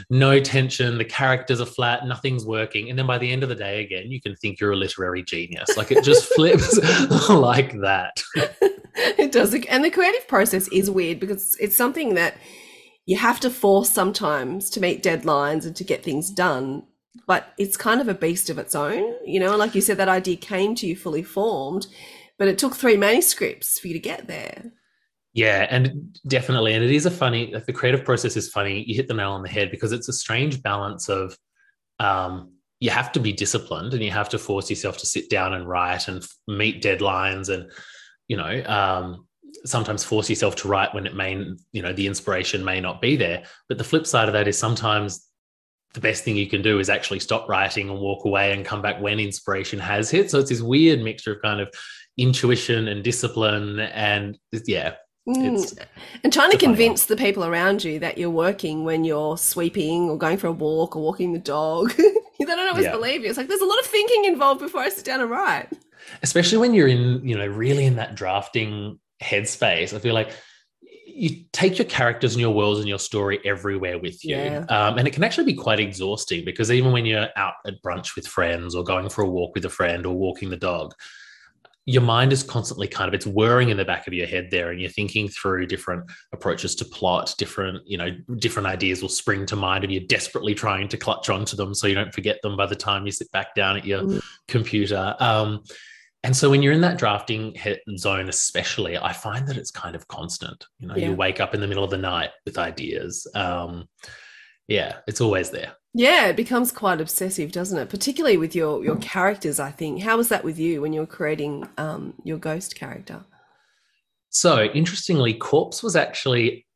no 0.10 0.40
tension. 0.40 0.98
The 0.98 1.04
characters 1.04 1.60
are 1.60 1.66
flat. 1.66 2.06
Nothing's 2.06 2.44
working. 2.44 2.90
And 2.90 2.98
then 2.98 3.06
by 3.06 3.18
the 3.18 3.30
end 3.30 3.42
of 3.42 3.48
the 3.48 3.54
day 3.54 3.84
again 3.84 4.10
you 4.10 4.20
can 4.20 4.34
think 4.36 4.58
you're 4.58 4.72
a 4.72 4.76
literary 4.76 5.22
genius. 5.22 5.76
Like 5.76 5.92
it 5.92 6.02
just 6.02 6.24
flips 6.34 6.78
like 7.28 7.78
that. 7.80 8.22
It 8.96 9.30
does. 9.30 9.54
And 9.54 9.84
the 9.84 9.90
creative 9.90 10.26
process 10.26 10.68
is 10.68 10.90
weird 10.90 11.20
because 11.20 11.56
it's 11.60 11.76
something 11.76 12.14
that 12.14 12.36
you 13.06 13.18
have 13.18 13.38
to 13.40 13.50
force 13.50 13.90
sometimes 13.90 14.70
to 14.70 14.80
meet 14.80 15.02
deadlines 15.02 15.66
and 15.66 15.76
to 15.76 15.84
get 15.84 16.02
things 16.02 16.30
done 16.30 16.84
but 17.26 17.52
it's 17.58 17.76
kind 17.76 18.00
of 18.00 18.08
a 18.08 18.14
beast 18.14 18.48
of 18.48 18.58
its 18.58 18.74
own 18.74 19.14
you 19.26 19.38
know? 19.38 19.56
Like 19.56 19.74
you 19.74 19.82
said 19.82 19.98
that 19.98 20.08
idea 20.08 20.36
came 20.36 20.74
to 20.76 20.86
you 20.86 20.96
fully 20.96 21.22
formed 21.22 21.86
but 22.38 22.48
it 22.48 22.58
took 22.58 22.74
three 22.74 22.96
manuscripts 22.96 23.78
for 23.78 23.88
you 23.88 23.94
to 23.94 24.00
get 24.00 24.26
there 24.28 24.72
yeah, 25.34 25.66
and 25.70 26.18
definitely. 26.26 26.74
And 26.74 26.84
it 26.84 26.90
is 26.90 27.06
a 27.06 27.10
funny, 27.10 27.52
like 27.52 27.64
the 27.64 27.72
creative 27.72 28.04
process 28.04 28.36
is 28.36 28.50
funny. 28.50 28.84
You 28.86 28.94
hit 28.94 29.08
the 29.08 29.14
nail 29.14 29.32
on 29.32 29.42
the 29.42 29.48
head 29.48 29.70
because 29.70 29.92
it's 29.92 30.08
a 30.08 30.12
strange 30.12 30.62
balance 30.62 31.08
of 31.08 31.36
um, 31.98 32.52
you 32.80 32.90
have 32.90 33.12
to 33.12 33.20
be 33.20 33.32
disciplined 33.32 33.94
and 33.94 34.02
you 34.02 34.10
have 34.10 34.28
to 34.30 34.38
force 34.38 34.68
yourself 34.68 34.98
to 34.98 35.06
sit 35.06 35.30
down 35.30 35.54
and 35.54 35.66
write 35.66 36.08
and 36.08 36.26
meet 36.48 36.82
deadlines 36.82 37.48
and, 37.48 37.70
you 38.28 38.36
know, 38.36 38.62
um, 38.66 39.26
sometimes 39.64 40.04
force 40.04 40.28
yourself 40.28 40.56
to 40.56 40.68
write 40.68 40.94
when 40.94 41.06
it 41.06 41.14
may, 41.14 41.32
you 41.72 41.82
know, 41.82 41.92
the 41.94 42.06
inspiration 42.06 42.62
may 42.62 42.80
not 42.80 43.00
be 43.00 43.16
there. 43.16 43.44
But 43.68 43.78
the 43.78 43.84
flip 43.84 44.06
side 44.06 44.28
of 44.28 44.34
that 44.34 44.48
is 44.48 44.58
sometimes 44.58 45.26
the 45.94 46.00
best 46.00 46.24
thing 46.24 46.36
you 46.36 46.48
can 46.48 46.60
do 46.60 46.78
is 46.78 46.90
actually 46.90 47.20
stop 47.20 47.48
writing 47.48 47.88
and 47.88 47.98
walk 47.98 48.26
away 48.26 48.52
and 48.52 48.66
come 48.66 48.82
back 48.82 49.00
when 49.00 49.18
inspiration 49.18 49.78
has 49.78 50.10
hit. 50.10 50.30
So 50.30 50.40
it's 50.40 50.50
this 50.50 50.60
weird 50.60 51.00
mixture 51.00 51.34
of 51.34 51.42
kind 51.42 51.60
of 51.60 51.72
intuition 52.18 52.88
and 52.88 53.02
discipline 53.02 53.80
and 53.80 54.38
yeah 54.66 54.94
Mm. 55.28 55.86
And 56.24 56.32
trying 56.32 56.50
to 56.50 56.58
convince 56.58 57.06
the 57.06 57.16
people 57.16 57.44
around 57.44 57.84
you 57.84 58.00
that 58.00 58.18
you're 58.18 58.30
working 58.30 58.84
when 58.84 59.04
you're 59.04 59.38
sweeping 59.38 60.10
or 60.10 60.18
going 60.18 60.36
for 60.36 60.48
a 60.48 60.52
walk 60.52 60.96
or 60.96 61.02
walking 61.02 61.32
the 61.32 61.38
dog. 61.38 61.92
they 61.96 62.44
don't 62.44 62.68
always 62.68 62.86
yeah. 62.86 62.92
believe 62.92 63.22
you. 63.22 63.28
It's 63.28 63.38
like 63.38 63.48
there's 63.48 63.60
a 63.60 63.66
lot 63.66 63.78
of 63.78 63.86
thinking 63.86 64.24
involved 64.24 64.60
before 64.60 64.80
I 64.80 64.88
sit 64.88 65.04
down 65.04 65.20
and 65.20 65.30
write. 65.30 65.68
Especially 66.22 66.58
when 66.58 66.74
you're 66.74 66.88
in, 66.88 67.26
you 67.26 67.36
know, 67.36 67.46
really 67.46 67.84
in 67.84 67.96
that 67.96 68.16
drafting 68.16 68.98
headspace. 69.22 69.94
I 69.94 70.00
feel 70.00 70.14
like 70.14 70.32
you 71.06 71.44
take 71.52 71.78
your 71.78 71.86
characters 71.86 72.32
and 72.34 72.40
your 72.40 72.52
worlds 72.52 72.80
and 72.80 72.88
your 72.88 72.98
story 72.98 73.38
everywhere 73.44 73.98
with 73.98 74.24
you. 74.24 74.36
Yeah. 74.36 74.64
Um, 74.68 74.98
and 74.98 75.06
it 75.06 75.12
can 75.12 75.22
actually 75.22 75.44
be 75.44 75.54
quite 75.54 75.78
exhausting 75.78 76.44
because 76.44 76.72
even 76.72 76.90
when 76.90 77.06
you're 77.06 77.28
out 77.36 77.54
at 77.66 77.82
brunch 77.84 78.16
with 78.16 78.26
friends 78.26 78.74
or 78.74 78.82
going 78.82 79.08
for 79.08 79.22
a 79.22 79.28
walk 79.28 79.54
with 79.54 79.64
a 79.64 79.70
friend 79.70 80.06
or 80.06 80.16
walking 80.16 80.50
the 80.50 80.56
dog, 80.56 80.94
your 81.84 82.02
mind 82.02 82.32
is 82.32 82.44
constantly 82.44 82.86
kind 82.86 83.08
of 83.08 83.14
it's 83.14 83.26
whirring 83.26 83.70
in 83.70 83.76
the 83.76 83.84
back 83.84 84.06
of 84.06 84.12
your 84.12 84.26
head 84.26 84.48
there 84.50 84.70
and 84.70 84.80
you're 84.80 84.90
thinking 84.90 85.28
through 85.28 85.66
different 85.66 86.08
approaches 86.32 86.74
to 86.76 86.84
plot 86.84 87.34
different 87.38 87.82
you 87.86 87.98
know 87.98 88.10
different 88.38 88.68
ideas 88.68 89.02
will 89.02 89.08
spring 89.08 89.44
to 89.44 89.56
mind 89.56 89.82
and 89.82 89.92
you're 89.92 90.04
desperately 90.06 90.54
trying 90.54 90.86
to 90.86 90.96
clutch 90.96 91.28
onto 91.28 91.56
them 91.56 91.74
so 91.74 91.86
you 91.86 91.94
don't 91.94 92.14
forget 92.14 92.40
them 92.42 92.56
by 92.56 92.66
the 92.66 92.76
time 92.76 93.04
you 93.04 93.12
sit 93.12 93.30
back 93.32 93.54
down 93.54 93.76
at 93.76 93.84
your 93.84 94.02
mm. 94.02 94.22
computer 94.46 95.16
um, 95.18 95.60
and 96.24 96.36
so 96.36 96.48
when 96.48 96.62
you're 96.62 96.72
in 96.72 96.80
that 96.80 96.98
drafting 96.98 97.56
zone 97.96 98.28
especially 98.28 98.96
i 98.96 99.12
find 99.12 99.48
that 99.48 99.56
it's 99.56 99.72
kind 99.72 99.96
of 99.96 100.06
constant 100.06 100.64
you 100.78 100.86
know 100.86 100.94
yeah. 100.94 101.08
you 101.08 101.16
wake 101.16 101.40
up 101.40 101.52
in 101.52 101.60
the 101.60 101.66
middle 101.66 101.84
of 101.84 101.90
the 101.90 101.98
night 101.98 102.30
with 102.46 102.58
ideas 102.58 103.26
um, 103.34 103.88
yeah 104.68 104.98
it's 105.08 105.20
always 105.20 105.50
there 105.50 105.72
yeah, 105.94 106.28
it 106.28 106.36
becomes 106.36 106.72
quite 106.72 107.00
obsessive, 107.00 107.52
doesn't 107.52 107.78
it? 107.78 107.90
Particularly 107.90 108.38
with 108.38 108.54
your 108.54 108.82
your 108.82 108.96
characters, 108.96 109.60
I 109.60 109.70
think. 109.70 110.02
How 110.02 110.16
was 110.16 110.28
that 110.28 110.44
with 110.44 110.58
you 110.58 110.80
when 110.80 110.92
you 110.92 111.00
were 111.00 111.06
creating 111.06 111.68
um, 111.76 112.14
your 112.24 112.38
ghost 112.38 112.74
character? 112.74 113.24
So, 114.30 114.64
interestingly, 114.64 115.34
Corpse 115.34 115.82
was 115.82 115.94
actually 115.94 116.66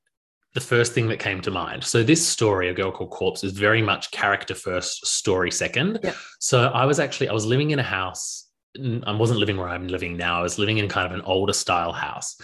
the 0.53 0.61
first 0.61 0.93
thing 0.93 1.09
that 1.09 1.19
came 1.19 1.41
to 1.43 1.51
mind. 1.51 1.85
So, 1.85 2.03
this 2.03 2.27
story, 2.27 2.69
A 2.69 2.75
Girl 2.75 2.93
Called 2.93 3.11
Corpse, 3.11 3.43
is 3.43 3.53
very 3.53 3.81
much 3.81 4.11
character 4.11 4.55
first, 4.55 5.07
story 5.07 5.51
second. 5.51 6.01
Yeah. 6.03 6.13
So, 6.39 6.69
I 6.69 6.85
was 6.85 7.01
actually 7.01 7.31
I 7.31 7.33
was 7.33 7.47
living 7.47 7.71
in 7.71 7.79
a 7.79 7.83
house. 7.85 8.49
I 8.79 9.13
wasn't 9.13 9.41
living 9.41 9.57
where 9.57 9.71
I'm 9.71 9.89
living 9.89 10.19
now. 10.19 10.39
I 10.39 10.43
was 10.43 10.59
living 10.59 10.77
in 10.77 10.89
kind 10.89 11.07
of 11.07 11.19
an 11.19 11.25
older 11.25 11.55
style 11.55 11.93
house, 11.93 12.39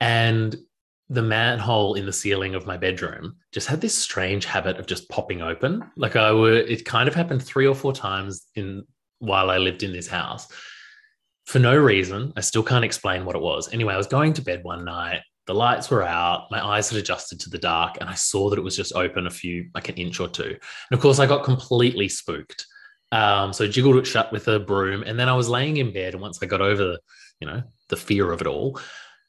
and 0.00 0.56
the 1.08 1.22
manhole 1.22 1.94
in 1.94 2.06
the 2.06 2.12
ceiling 2.12 2.54
of 2.54 2.66
my 2.66 2.76
bedroom 2.76 3.36
just 3.52 3.68
had 3.68 3.80
this 3.80 3.96
strange 3.96 4.44
habit 4.44 4.78
of 4.78 4.86
just 4.86 5.08
popping 5.08 5.40
open. 5.40 5.88
Like 5.96 6.16
I 6.16 6.32
would, 6.32 6.68
it 6.68 6.84
kind 6.84 7.08
of 7.08 7.14
happened 7.14 7.42
three 7.42 7.66
or 7.66 7.74
four 7.74 7.92
times 7.92 8.46
in 8.54 8.84
while 9.18 9.50
I 9.50 9.58
lived 9.58 9.82
in 9.82 9.92
this 9.92 10.08
house 10.08 10.48
for 11.44 11.58
no 11.60 11.76
reason. 11.76 12.32
I 12.36 12.40
still 12.40 12.62
can't 12.62 12.84
explain 12.84 13.24
what 13.24 13.36
it 13.36 13.42
was. 13.42 13.72
Anyway, 13.72 13.94
I 13.94 13.98
was 13.98 14.08
going 14.08 14.32
to 14.34 14.42
bed 14.42 14.64
one 14.64 14.84
night. 14.84 15.20
The 15.46 15.54
lights 15.54 15.90
were 15.90 16.02
out. 16.02 16.50
My 16.50 16.64
eyes 16.64 16.90
had 16.90 16.98
adjusted 16.98 17.38
to 17.40 17.50
the 17.50 17.58
dark, 17.58 17.98
and 18.00 18.10
I 18.10 18.14
saw 18.14 18.50
that 18.50 18.58
it 18.58 18.64
was 18.64 18.76
just 18.76 18.96
open 18.96 19.28
a 19.28 19.30
few, 19.30 19.70
like 19.76 19.88
an 19.88 19.94
inch 19.94 20.18
or 20.18 20.26
two. 20.26 20.42
And 20.42 20.58
of 20.92 21.00
course, 21.00 21.20
I 21.20 21.26
got 21.26 21.44
completely 21.44 22.08
spooked. 22.08 22.66
Um, 23.12 23.52
so 23.52 23.68
jiggled 23.68 23.94
it 23.94 24.08
shut 24.08 24.32
with 24.32 24.48
a 24.48 24.58
broom, 24.58 25.04
and 25.04 25.16
then 25.16 25.28
I 25.28 25.34
was 25.34 25.48
laying 25.48 25.76
in 25.76 25.92
bed. 25.92 26.14
And 26.14 26.20
once 26.20 26.40
I 26.42 26.46
got 26.46 26.60
over 26.60 26.98
you 27.40 27.46
know, 27.46 27.62
the 27.88 27.96
fear 27.96 28.32
of 28.32 28.40
it 28.40 28.46
all, 28.46 28.78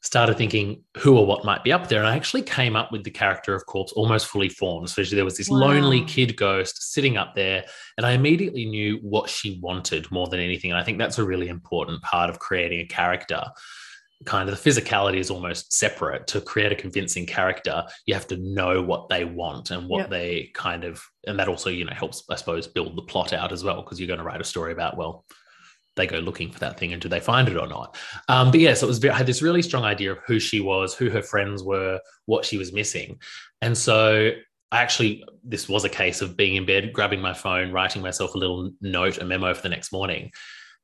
started 0.07 0.37
thinking 0.37 0.81
who 0.95 1.17
or 1.17 1.25
what 1.25 1.43
might 1.43 1.65
be 1.65 1.73
up 1.73 1.89
there. 1.89 1.99
And 1.99 2.07
I 2.07 2.15
actually 2.15 2.41
came 2.41 2.77
up 2.77 2.93
with 2.93 3.03
the 3.03 3.11
character 3.11 3.53
of 3.53 3.65
Corpse 3.65 3.91
almost 3.91 4.27
fully 4.27 4.47
formed. 4.47 4.89
So 4.89 5.03
there 5.03 5.25
was 5.25 5.35
this 5.35 5.49
wow. 5.49 5.57
lonely 5.57 6.05
kid 6.05 6.37
ghost 6.37 6.93
sitting 6.93 7.17
up 7.17 7.35
there. 7.35 7.65
And 7.97 8.05
I 8.05 8.13
immediately 8.13 8.65
knew 8.65 8.99
what 9.01 9.29
she 9.29 9.59
wanted 9.61 10.09
more 10.09 10.27
than 10.27 10.39
anything. 10.39 10.71
And 10.71 10.79
I 10.79 10.83
think 10.83 10.97
that's 10.97 11.19
a 11.19 11.25
really 11.25 11.49
important 11.49 12.01
part 12.03 12.29
of 12.29 12.39
creating 12.39 12.79
a 12.79 12.85
character. 12.85 13.43
Kind 14.23 14.47
of 14.47 14.63
the 14.63 14.69
physicality 14.69 15.17
is 15.17 15.29
almost 15.29 15.73
separate. 15.73 16.25
To 16.27 16.39
create 16.39 16.71
a 16.71 16.75
convincing 16.75 17.25
character, 17.25 17.83
you 18.05 18.13
have 18.13 18.27
to 18.27 18.37
know 18.37 18.81
what 18.81 19.09
they 19.09 19.25
want 19.25 19.71
and 19.71 19.89
what 19.89 19.99
yep. 19.99 20.09
they 20.09 20.51
kind 20.53 20.85
of, 20.85 21.03
and 21.27 21.37
that 21.37 21.49
also, 21.49 21.69
you 21.69 21.83
know, 21.83 21.93
helps, 21.93 22.23
I 22.29 22.35
suppose, 22.35 22.65
build 22.65 22.95
the 22.95 23.01
plot 23.01 23.33
out 23.33 23.51
as 23.51 23.63
well, 23.65 23.81
because 23.81 23.99
you're 23.99 24.07
going 24.07 24.19
to 24.19 24.25
write 24.25 24.39
a 24.39 24.45
story 24.45 24.71
about, 24.71 24.95
well, 24.95 25.25
they 25.97 26.07
go 26.07 26.19
looking 26.19 26.51
for 26.51 26.59
that 26.59 26.79
thing 26.79 26.93
and 26.93 27.01
do 27.01 27.09
they 27.09 27.19
find 27.19 27.49
it 27.49 27.57
or 27.57 27.67
not? 27.67 27.97
Um, 28.29 28.51
but 28.51 28.61
yes, 28.61 28.69
yeah, 28.69 28.73
so 28.75 28.85
it 28.85 28.89
was. 28.89 29.05
I 29.05 29.17
had 29.17 29.27
this 29.27 29.41
really 29.41 29.61
strong 29.61 29.83
idea 29.83 30.13
of 30.13 30.19
who 30.25 30.39
she 30.39 30.61
was, 30.61 30.95
who 30.95 31.09
her 31.09 31.21
friends 31.21 31.63
were, 31.63 31.99
what 32.25 32.45
she 32.45 32.57
was 32.57 32.71
missing, 32.71 33.19
and 33.61 33.77
so 33.77 34.31
I 34.71 34.81
actually 34.81 35.23
this 35.43 35.67
was 35.67 35.83
a 35.83 35.89
case 35.89 36.21
of 36.21 36.37
being 36.37 36.55
in 36.55 36.65
bed, 36.65 36.93
grabbing 36.93 37.21
my 37.21 37.33
phone, 37.33 37.71
writing 37.71 38.01
myself 38.01 38.35
a 38.35 38.37
little 38.37 38.71
note, 38.81 39.17
a 39.17 39.25
memo 39.25 39.53
for 39.53 39.61
the 39.61 39.69
next 39.69 39.91
morning, 39.91 40.31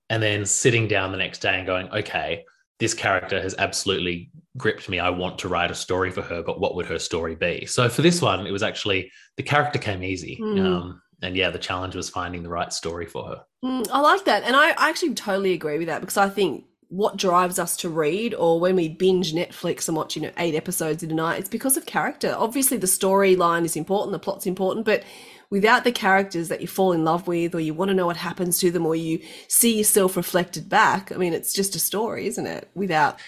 and 0.09 0.21
then 0.21 0.45
sitting 0.45 0.87
down 0.87 1.11
the 1.11 1.17
next 1.17 1.39
day 1.39 1.57
and 1.57 1.65
going, 1.65 1.89
okay, 1.89 2.43
this 2.79 2.93
character 2.93 3.41
has 3.41 3.55
absolutely 3.57 4.29
gripped 4.57 4.89
me. 4.89 4.99
I 4.99 5.09
want 5.09 5.39
to 5.39 5.47
write 5.47 5.71
a 5.71 5.75
story 5.75 6.11
for 6.11 6.21
her, 6.21 6.43
but 6.43 6.59
what 6.59 6.75
would 6.75 6.85
her 6.85 6.99
story 6.99 7.35
be? 7.35 7.65
So 7.65 7.89
for 7.89 8.01
this 8.01 8.21
one, 8.21 8.45
it 8.45 8.51
was 8.51 8.63
actually 8.63 9.11
the 9.37 9.43
character 9.43 9.79
came 9.79 10.03
easy. 10.03 10.37
Mm. 10.41 10.65
Um, 10.65 11.01
and 11.23 11.35
yeah, 11.35 11.49
the 11.49 11.59
challenge 11.59 11.95
was 11.95 12.09
finding 12.09 12.43
the 12.43 12.49
right 12.49 12.71
story 12.71 13.05
for 13.05 13.25
her. 13.27 13.45
Mm, 13.63 13.89
I 13.91 13.99
like 14.01 14.25
that. 14.25 14.43
And 14.43 14.55
I, 14.55 14.71
I 14.71 14.89
actually 14.89 15.13
totally 15.13 15.53
agree 15.53 15.77
with 15.77 15.87
that 15.87 16.01
because 16.01 16.17
I 16.17 16.29
think 16.29 16.65
what 16.89 17.17
drives 17.17 17.57
us 17.57 17.75
to 17.77 17.89
read 17.89 18.35
or 18.35 18.59
when 18.59 18.75
we 18.75 18.89
binge 18.89 19.33
Netflix 19.33 19.87
and 19.87 19.97
watch, 19.97 20.15
you 20.15 20.21
know, 20.21 20.31
eight 20.37 20.53
episodes 20.53 21.01
in 21.01 21.09
a 21.09 21.15
night, 21.15 21.39
it's 21.39 21.49
because 21.49 21.77
of 21.77 21.85
character. 21.85 22.35
Obviously, 22.37 22.77
the 22.77 22.87
storyline 22.87 23.63
is 23.65 23.75
important, 23.75 24.11
the 24.11 24.19
plot's 24.19 24.45
important, 24.45 24.85
but 24.85 25.03
without 25.49 25.85
the 25.85 25.91
characters 25.91 26.49
that 26.49 26.61
you 26.61 26.67
fall 26.67 26.91
in 26.91 27.03
love 27.03 27.27
with 27.27 27.55
or 27.55 27.59
you 27.59 27.73
want 27.73 27.89
to 27.89 27.95
know 27.95 28.05
what 28.05 28.17
happens 28.17 28.59
to 28.59 28.69
them 28.69 28.85
or 28.85 28.95
you 28.95 29.19
see 29.47 29.77
yourself 29.77 30.17
reflected 30.17 30.67
back, 30.69 31.11
I 31.11 31.15
mean, 31.15 31.33
it's 31.33 31.53
just 31.53 31.75
a 31.75 31.79
story, 31.79 32.27
isn't 32.27 32.45
it? 32.45 32.69
Without 32.75 33.19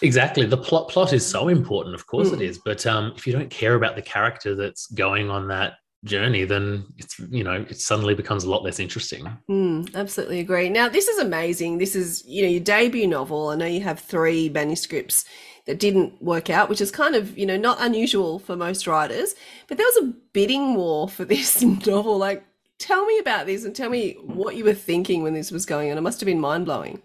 Exactly. 0.00 0.46
The 0.46 0.56
plot 0.56 0.88
plot 0.88 1.12
is 1.12 1.26
so 1.26 1.48
important, 1.48 1.94
of 1.94 2.06
course 2.06 2.30
mm. 2.30 2.34
it 2.34 2.42
is. 2.42 2.58
But 2.58 2.86
um, 2.86 3.12
if 3.16 3.26
you 3.26 3.32
don't 3.32 3.50
care 3.50 3.74
about 3.74 3.96
the 3.96 4.02
character 4.02 4.54
that's 4.54 4.86
going 4.88 5.30
on 5.30 5.48
that 5.48 5.74
journey, 6.04 6.44
then 6.44 6.86
it's 6.96 7.18
you 7.30 7.44
know 7.44 7.66
it 7.68 7.80
suddenly 7.80 8.14
becomes 8.14 8.44
a 8.44 8.50
lot 8.50 8.62
less 8.62 8.78
interesting. 8.78 9.28
Mm, 9.50 9.94
absolutely 9.94 10.40
agree. 10.40 10.68
Now 10.68 10.88
this 10.88 11.08
is 11.08 11.18
amazing. 11.18 11.78
This 11.78 11.96
is 11.96 12.24
you 12.26 12.42
know 12.42 12.48
your 12.48 12.60
debut 12.60 13.06
novel. 13.06 13.48
I 13.48 13.56
know 13.56 13.66
you 13.66 13.80
have 13.80 14.00
three 14.00 14.48
manuscripts 14.48 15.24
that 15.66 15.78
didn't 15.78 16.20
work 16.22 16.50
out, 16.50 16.68
which 16.68 16.80
is 16.80 16.90
kind 16.90 17.14
of 17.14 17.36
you 17.36 17.46
know 17.46 17.56
not 17.56 17.78
unusual 17.80 18.38
for 18.38 18.56
most 18.56 18.86
writers. 18.86 19.34
But 19.66 19.76
there 19.76 19.86
was 19.86 20.04
a 20.04 20.14
bidding 20.32 20.74
war 20.74 21.08
for 21.08 21.24
this 21.26 21.62
novel. 21.62 22.18
Like, 22.18 22.44
tell 22.78 23.04
me 23.06 23.18
about 23.18 23.46
this 23.46 23.64
and 23.64 23.74
tell 23.74 23.90
me 23.90 24.16
what 24.22 24.56
you 24.56 24.64
were 24.64 24.74
thinking 24.74 25.22
when 25.22 25.34
this 25.34 25.50
was 25.50 25.66
going 25.66 25.90
on. 25.90 25.98
It 25.98 26.02
must 26.02 26.20
have 26.20 26.26
been 26.26 26.40
mind 26.40 26.64
blowing. 26.64 27.02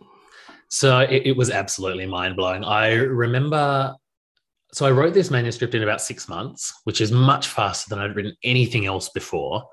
So 0.70 1.02
it, 1.02 1.28
it 1.28 1.38
was 1.38 1.52
absolutely 1.52 2.08
mind 2.08 2.36
blowing. 2.36 2.64
I 2.64 2.94
remember 2.94 3.96
so 4.74 4.86
I 4.86 4.92
wrote 4.92 5.14
this 5.14 5.30
manuscript 5.30 5.76
in 5.76 5.84
about 5.84 6.02
six 6.02 6.28
months, 6.28 6.74
which 6.84 7.00
is 7.00 7.12
much 7.12 7.48
faster 7.48 7.90
than 7.90 8.00
I'd 8.00 8.16
written 8.16 8.36
anything 8.44 8.86
else 8.86 9.10
before. 9.10 9.64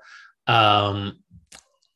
Um, 0.47 1.19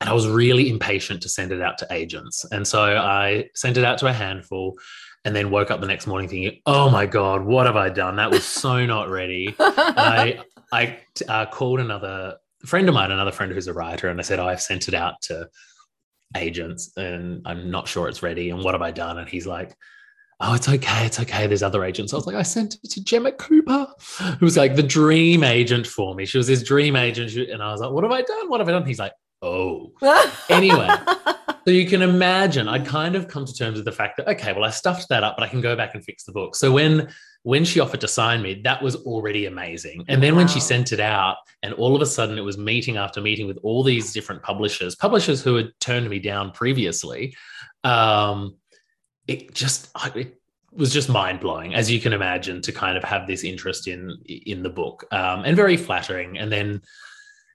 and 0.01 0.09
I 0.09 0.13
was 0.13 0.27
really 0.27 0.69
impatient 0.69 1.21
to 1.21 1.29
send 1.29 1.51
it 1.51 1.61
out 1.61 1.77
to 1.79 1.87
agents. 1.91 2.45
And 2.51 2.67
so 2.67 2.81
I 2.83 3.49
sent 3.53 3.77
it 3.77 3.83
out 3.83 3.97
to 3.99 4.07
a 4.07 4.13
handful 4.13 4.77
and 5.23 5.35
then 5.35 5.51
woke 5.51 5.71
up 5.71 5.81
the 5.81 5.87
next 5.87 6.07
morning 6.07 6.27
thinking, 6.27 6.61
oh 6.65 6.89
my 6.89 7.05
God, 7.05 7.45
what 7.45 7.65
have 7.65 7.75
I 7.75 7.89
done? 7.89 8.15
That 8.15 8.31
was 8.31 8.43
so 8.43 8.85
not 8.85 9.09
ready. 9.09 9.55
I, 9.59 10.43
I 10.71 10.99
uh, 11.27 11.45
called 11.45 11.79
another 11.79 12.37
friend 12.65 12.87
of 12.89 12.95
mine, 12.95 13.11
another 13.11 13.31
friend 13.31 13.51
who's 13.51 13.67
a 13.67 13.73
writer, 13.73 14.09
and 14.09 14.19
I 14.19 14.23
said, 14.23 14.39
oh, 14.39 14.47
I've 14.47 14.61
sent 14.61 14.87
it 14.87 14.93
out 14.93 15.21
to 15.23 15.47
agents 16.35 16.91
and 16.97 17.41
I'm 17.45 17.69
not 17.69 17.87
sure 17.87 18.07
it's 18.07 18.23
ready. 18.23 18.49
And 18.49 18.63
what 18.63 18.73
have 18.73 18.81
I 18.81 18.91
done? 18.91 19.17
And 19.17 19.29
he's 19.29 19.47
like, 19.47 19.75
oh, 20.41 20.53
it's 20.53 20.67
okay, 20.67 21.05
it's 21.05 21.19
okay. 21.19 21.47
There's 21.47 21.63
other 21.63 21.83
agents. 21.83 22.13
I 22.13 22.17
was 22.17 22.27
like, 22.27 22.35
I 22.35 22.41
sent 22.41 22.75
it 22.83 22.91
to 22.91 23.03
Gemma 23.03 23.31
Cooper, 23.31 23.87
who 24.39 24.45
was 24.45 24.57
like 24.57 24.75
the 24.75 24.83
dream 24.83 25.43
agent 25.43 25.87
for 25.87 26.13
me. 26.15 26.25
She 26.25 26.37
was 26.37 26.47
this 26.47 26.63
dream 26.63 26.95
agent. 26.95 27.35
And 27.49 27.63
I 27.63 27.71
was 27.71 27.81
like, 27.81 27.91
what 27.91 28.03
have 28.03 28.11
I 28.11 28.21
done? 28.21 28.49
What 28.49 28.59
have 28.59 28.67
I 28.67 28.71
done? 28.71 28.85
He's 28.85 28.99
like, 28.99 29.13
oh. 29.41 29.91
anyway, 30.49 30.89
so 31.65 31.71
you 31.71 31.87
can 31.87 32.01
imagine 32.01 32.67
I'd 32.67 32.85
kind 32.85 33.15
of 33.15 33.27
come 33.27 33.45
to 33.45 33.53
terms 33.53 33.77
with 33.77 33.85
the 33.85 33.91
fact 33.91 34.17
that, 34.17 34.27
okay, 34.27 34.51
well, 34.53 34.65
I 34.65 34.71
stuffed 34.71 35.07
that 35.09 35.23
up, 35.23 35.35
but 35.37 35.43
I 35.43 35.47
can 35.47 35.61
go 35.61 35.75
back 35.75 35.95
and 35.95 36.03
fix 36.03 36.25
the 36.25 36.31
book. 36.31 36.55
So 36.55 36.71
when 36.71 37.09
when 37.43 37.63
she 37.63 37.79
offered 37.79 38.01
to 38.01 38.07
sign 38.07 38.41
me, 38.41 38.59
that 38.63 38.81
was 38.81 38.95
already 38.95 39.45
amazing. 39.45 40.03
And 40.07 40.21
then 40.21 40.33
wow. 40.33 40.39
when 40.39 40.47
she 40.47 40.59
sent 40.59 40.91
it 40.91 40.99
out, 40.99 41.37
and 41.61 41.75
all 41.75 41.95
of 41.95 42.01
a 42.01 42.05
sudden 42.07 42.39
it 42.39 42.41
was 42.41 42.57
meeting 42.57 42.97
after 42.97 43.21
meeting 43.21 43.45
with 43.45 43.59
all 43.61 43.83
these 43.83 44.11
different 44.11 44.41
publishers, 44.41 44.95
publishers 44.95 45.43
who 45.43 45.53
had 45.53 45.69
turned 45.79 46.09
me 46.09 46.17
down 46.17 46.49
previously. 46.51 47.35
Um, 47.83 48.55
it 49.27 49.53
just 49.53 49.89
it 50.15 50.37
was 50.75 50.93
just 50.93 51.09
mind 51.09 51.39
blowing, 51.39 51.73
as 51.73 51.89
you 51.89 51.99
can 51.99 52.13
imagine, 52.13 52.61
to 52.61 52.71
kind 52.71 52.97
of 52.97 53.03
have 53.03 53.27
this 53.27 53.43
interest 53.43 53.87
in 53.87 54.17
in 54.25 54.63
the 54.63 54.69
book, 54.69 55.05
um, 55.11 55.43
and 55.45 55.55
very 55.55 55.77
flattering. 55.77 56.37
And 56.37 56.51
then, 56.51 56.81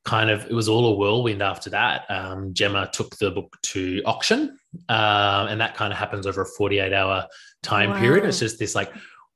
kind 0.04 0.30
of, 0.30 0.46
it 0.46 0.52
was 0.52 0.68
all 0.68 0.86
a 0.86 0.94
whirlwind 0.94 1.42
after 1.42 1.70
that. 1.70 2.10
Um, 2.10 2.54
Gemma 2.54 2.88
took 2.92 3.16
the 3.18 3.30
book 3.30 3.56
to 3.62 4.02
auction, 4.04 4.58
uh, 4.88 5.46
and 5.50 5.60
that 5.60 5.74
kind 5.74 5.92
of 5.92 5.98
happens 5.98 6.26
over 6.26 6.42
a 6.42 6.46
forty 6.46 6.78
eight 6.78 6.92
hour 6.92 7.26
time 7.62 7.90
wow. 7.90 8.00
period. 8.00 8.24
It's 8.24 8.40
just 8.40 8.58
this 8.58 8.74
like 8.74 8.92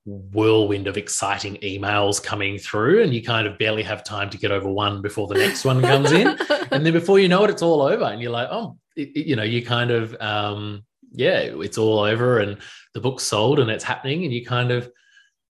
whirlwind 0.06 0.86
of 0.86 0.98
exciting 0.98 1.56
emails 1.62 2.22
coming 2.22 2.58
through 2.58 3.02
and 3.02 3.14
you 3.14 3.22
kind 3.22 3.46
of 3.46 3.56
barely 3.56 3.82
have 3.82 4.04
time 4.04 4.28
to 4.28 4.36
get 4.36 4.50
over 4.50 4.68
one 4.68 5.00
before 5.00 5.26
the 5.26 5.34
next 5.34 5.64
one 5.64 5.80
comes 5.80 6.12
in 6.12 6.26
and 6.70 6.84
then 6.84 6.92
before 6.92 7.18
you 7.18 7.26
know 7.26 7.42
it 7.42 7.48
it's 7.48 7.62
all 7.62 7.80
over 7.80 8.04
and 8.04 8.20
you're 8.20 8.30
like 8.30 8.48
oh 8.50 8.76
it, 8.96 9.08
it, 9.16 9.26
you 9.26 9.34
know 9.34 9.42
you 9.42 9.64
kind 9.64 9.90
of 9.90 10.14
um 10.20 10.84
yeah, 11.14 11.38
it's 11.38 11.78
all 11.78 12.00
over 12.00 12.38
and 12.38 12.58
the 12.92 13.00
book's 13.00 13.24
sold 13.24 13.58
and 13.58 13.70
it's 13.70 13.84
happening, 13.84 14.24
and 14.24 14.32
you 14.32 14.44
kind 14.44 14.70
of 14.70 14.90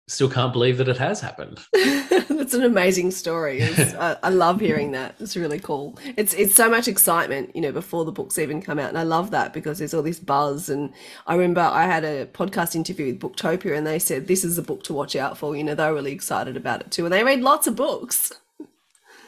still 0.08 0.30
can't 0.30 0.52
believe 0.52 0.78
that 0.78 0.88
it 0.88 0.96
has 0.96 1.20
happened. 1.20 1.58
That's 1.72 2.54
an 2.54 2.62
amazing 2.62 3.10
story. 3.10 3.62
I, 3.64 4.16
I, 4.22 4.28
love 4.30 4.60
hearing 4.60 4.92
that. 4.92 5.16
It's 5.18 5.36
really 5.36 5.58
cool. 5.58 5.98
It's 6.16 6.32
it's 6.34 6.54
so 6.54 6.70
much 6.70 6.86
excitement, 6.86 7.54
you 7.54 7.60
know, 7.60 7.72
before 7.72 8.04
the 8.04 8.12
books 8.12 8.38
even 8.38 8.62
come 8.62 8.78
out, 8.78 8.88
and 8.88 8.98
I 8.98 9.02
love 9.02 9.30
that 9.32 9.52
because 9.52 9.78
there's 9.78 9.94
all 9.94 10.02
this 10.02 10.20
buzz. 10.20 10.68
And 10.68 10.92
I 11.26 11.34
remember 11.34 11.60
I 11.60 11.84
had 11.84 12.04
a 12.04 12.26
podcast 12.26 12.74
interview 12.74 13.06
with 13.06 13.20
Booktopia, 13.20 13.76
and 13.76 13.86
they 13.86 13.98
said 13.98 14.26
this 14.26 14.44
is 14.44 14.58
a 14.58 14.62
book 14.62 14.84
to 14.84 14.94
watch 14.94 15.16
out 15.16 15.36
for. 15.36 15.56
You 15.56 15.64
know, 15.64 15.74
they 15.74 15.86
were 15.86 15.94
really 15.94 16.12
excited 16.12 16.56
about 16.56 16.82
it 16.82 16.90
too, 16.90 17.04
and 17.04 17.12
they 17.12 17.24
read 17.24 17.40
lots 17.40 17.66
of 17.66 17.76
books. 17.76 18.32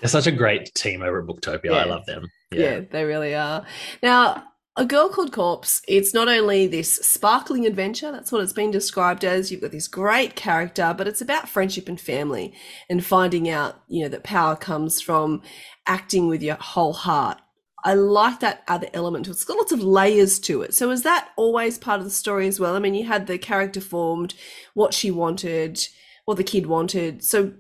They're 0.01 0.09
such 0.09 0.29
a 0.29 0.33
great 0.33 0.73
team 0.75 1.03
over 1.03 1.21
at 1.21 1.27
Booktopia. 1.27 1.73
Yeah. 1.73 1.73
I 1.73 1.85
love 1.85 2.07
them. 2.07 2.31
Yeah. 2.53 2.61
yeah, 2.61 2.81
they 2.89 3.05
really 3.05 3.35
are. 3.35 3.67
Now, 4.01 4.45
a 4.79 4.85
Girl 4.85 5.09
Called 5.09 5.33
Corpse, 5.33 5.83
it's 5.89 6.15
not 6.15 6.29
only 6.29 6.69
this 6.69 6.95
sparkling 6.97 7.67
adventure, 7.67 8.13
that's 8.13 8.31
what 8.31 8.43
it's 8.43 8.53
been 8.53 8.71
described 8.71 9.25
as. 9.25 9.51
You've 9.51 9.61
got 9.61 9.73
this 9.73 9.89
great 9.89 10.37
character, 10.37 10.95
but 10.97 11.09
it's 11.09 11.21
about 11.21 11.49
friendship 11.49 11.89
and 11.89 12.01
family 12.01 12.55
and 12.89 13.05
finding 13.05 13.49
out, 13.49 13.83
you 13.89 14.05
know, 14.05 14.09
that 14.09 14.23
power 14.23 14.55
comes 14.55 15.01
from 15.03 15.43
acting 15.87 16.29
with 16.29 16.45
your 16.45 16.55
whole 16.55 16.93
heart. 16.93 17.41
I 17.85 17.95
like 17.95 18.39
that 18.39 18.63
other 18.69 18.87
element. 18.95 19.27
It's 19.27 19.43
got 19.43 19.57
lots 19.57 19.73
of 19.73 19.83
layers 19.83 20.39
to 20.41 20.63
it. 20.63 20.75
So 20.75 20.91
is 20.91 21.03
that 21.03 21.31
always 21.37 21.77
part 21.77 21.99
of 21.99 22.05
the 22.05 22.11
story 22.11 22.47
as 22.47 22.61
well? 22.61 22.77
I 22.77 22.79
mean, 22.79 22.95
you 22.95 23.05
had 23.05 23.27
the 23.27 23.37
character 23.37 23.81
formed, 23.81 24.35
what 24.75 24.95
she 24.95 25.11
wanted, 25.11 25.85
what 26.25 26.37
the 26.37 26.45
kid 26.45 26.67
wanted. 26.67 27.25
So 27.25 27.53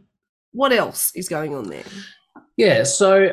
what 0.53 0.73
else 0.73 1.11
is 1.17 1.29
going 1.29 1.53
on 1.53 1.69
there? 1.69 1.85
Yeah, 2.57 2.85
so 2.85 3.31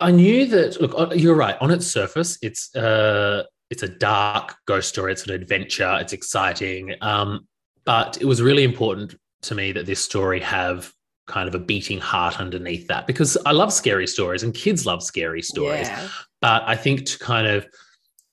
I 0.00 0.10
knew 0.10 0.46
that. 0.46 0.80
Look, 0.80 1.14
you're 1.14 1.34
right. 1.34 1.56
On 1.60 1.70
its 1.70 1.86
surface, 1.86 2.38
it's 2.42 2.74
uh, 2.74 3.44
it's 3.70 3.82
a 3.82 3.88
dark 3.88 4.56
ghost 4.66 4.88
story. 4.88 5.12
It's 5.12 5.26
an 5.26 5.32
adventure. 5.32 5.98
It's 6.00 6.12
exciting. 6.12 6.94
Um, 7.00 7.46
but 7.84 8.18
it 8.20 8.24
was 8.24 8.42
really 8.42 8.64
important 8.64 9.14
to 9.42 9.54
me 9.54 9.72
that 9.72 9.86
this 9.86 10.00
story 10.00 10.40
have 10.40 10.92
kind 11.26 11.48
of 11.48 11.54
a 11.54 11.58
beating 11.58 11.98
heart 11.98 12.40
underneath 12.40 12.88
that 12.88 13.06
because 13.06 13.36
I 13.46 13.52
love 13.52 13.72
scary 13.72 14.06
stories 14.06 14.42
and 14.42 14.52
kids 14.52 14.84
love 14.84 15.02
scary 15.02 15.42
stories. 15.42 15.86
Yeah. 15.86 16.08
But 16.40 16.64
I 16.66 16.76
think 16.76 17.06
to 17.06 17.18
kind 17.18 17.46
of 17.46 17.66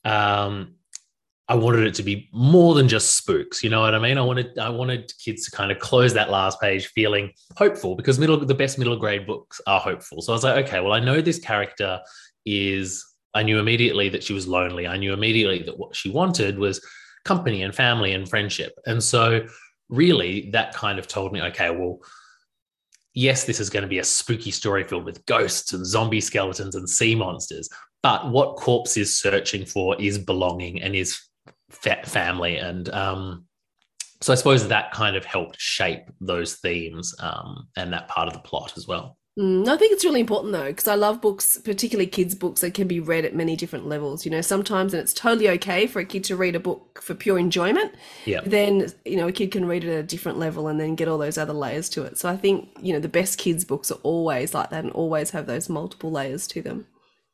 um, 0.03 0.73
I 1.49 1.55
wanted 1.55 1.87
it 1.87 1.93
to 1.95 2.03
be 2.03 2.29
more 2.33 2.75
than 2.75 2.89
just 2.89 3.15
spooks. 3.15 3.63
You 3.63 3.69
know 3.69 3.81
what 3.81 3.95
I 3.95 3.99
mean? 3.99 4.17
I 4.17 4.21
wanted 4.21 4.57
I 4.59 4.69
wanted 4.69 5.11
kids 5.23 5.45
to 5.45 5.51
kind 5.51 5.71
of 5.71 5.79
close 5.79 6.13
that 6.13 6.29
last 6.29 6.59
page 6.59 6.87
feeling 6.87 7.31
hopeful 7.55 7.95
because 7.95 8.19
middle 8.19 8.37
the 8.45 8.53
best 8.53 8.77
middle 8.77 8.97
grade 8.97 9.25
books 9.25 9.61
are 9.65 9.79
hopeful. 9.79 10.21
So 10.21 10.33
I 10.33 10.35
was 10.35 10.43
like, 10.43 10.65
okay, 10.67 10.81
well, 10.81 10.93
I 10.93 10.99
know 10.99 11.21
this 11.21 11.39
character 11.39 11.99
is. 12.45 13.03
I 13.33 13.43
knew 13.43 13.59
immediately 13.59 14.09
that 14.09 14.23
she 14.23 14.33
was 14.33 14.47
lonely. 14.47 14.87
I 14.87 14.97
knew 14.97 15.13
immediately 15.13 15.61
that 15.63 15.77
what 15.77 15.95
she 15.95 16.09
wanted 16.09 16.57
was 16.57 16.83
company 17.23 17.61
and 17.61 17.75
family 17.75 18.13
and 18.13 18.27
friendship. 18.27 18.73
And 18.87 19.03
so, 19.03 19.45
really, 19.89 20.49
that 20.53 20.73
kind 20.73 20.97
of 20.97 21.07
told 21.07 21.33
me, 21.33 21.41
okay, 21.43 21.69
well, 21.69 21.99
yes, 23.13 23.43
this 23.43 23.59
is 23.59 23.69
going 23.69 23.83
to 23.83 23.87
be 23.87 23.99
a 23.99 24.03
spooky 24.03 24.49
story 24.49 24.87
filled 24.87 25.05
with 25.05 25.25
ghosts 25.27 25.73
and 25.73 25.85
zombie 25.85 26.21
skeletons 26.21 26.73
and 26.73 26.89
sea 26.89 27.13
monsters. 27.13 27.69
But 28.01 28.31
what 28.31 28.55
Corpse 28.55 28.97
is 28.97 29.19
searching 29.19 29.65
for 29.65 29.99
is 30.01 30.17
belonging 30.17 30.81
and 30.81 30.95
is 30.95 31.26
fa- 31.69 32.05
family 32.05 32.57
and 32.57 32.89
um, 32.89 33.45
so 34.21 34.33
I 34.33 34.35
suppose 34.35 34.67
that 34.67 34.91
kind 34.91 35.15
of 35.15 35.25
helped 35.25 35.59
shape 35.59 36.09
those 36.19 36.55
themes 36.55 37.13
um, 37.19 37.67
and 37.75 37.93
that 37.93 38.07
part 38.07 38.27
of 38.27 38.33
the 38.33 38.39
plot 38.39 38.73
as 38.75 38.87
well. 38.87 39.17
Mm, 39.37 39.67
I 39.67 39.77
think 39.77 39.93
it's 39.93 40.03
really 40.03 40.19
important 40.19 40.51
though, 40.51 40.65
because 40.65 40.87
I 40.87 40.95
love 40.95 41.21
books, 41.21 41.59
particularly 41.63 42.07
kids' 42.07 42.33
books 42.33 42.61
that 42.61 42.73
can 42.73 42.87
be 42.87 42.99
read 42.99 43.23
at 43.23 43.35
many 43.35 43.55
different 43.55 43.87
levels. 43.87 44.25
You 44.25 44.31
know, 44.31 44.41
sometimes, 44.41 44.93
and 44.93 45.01
it's 45.01 45.13
totally 45.13 45.47
okay 45.49 45.85
for 45.85 45.99
a 45.99 46.05
kid 46.05 46.23
to 46.25 46.35
read 46.35 46.55
a 46.55 46.59
book 46.59 46.99
for 47.03 47.13
pure 47.13 47.37
enjoyment. 47.37 47.93
Yeah. 48.25 48.41
Then, 48.43 48.91
you 49.05 49.17
know, 49.17 49.27
a 49.27 49.31
kid 49.31 49.51
can 49.51 49.67
read 49.67 49.83
it 49.83 49.93
at 49.93 49.99
a 49.99 50.03
different 50.03 50.39
level 50.39 50.67
and 50.67 50.79
then 50.79 50.95
get 50.95 51.07
all 51.07 51.19
those 51.19 51.37
other 51.37 51.53
layers 51.53 51.87
to 51.89 52.03
it. 52.03 52.17
So 52.17 52.29
I 52.29 52.35
think, 52.35 52.69
you 52.81 52.93
know, 52.93 52.99
the 52.99 53.07
best 53.07 53.37
kids' 53.37 53.63
books 53.63 53.91
are 53.91 53.99
always 54.01 54.55
like 54.55 54.71
that 54.71 54.83
and 54.83 54.93
always 54.93 55.29
have 55.29 55.45
those 55.45 55.69
multiple 55.69 56.09
layers 56.09 56.47
to 56.47 56.63
them. 56.63 56.87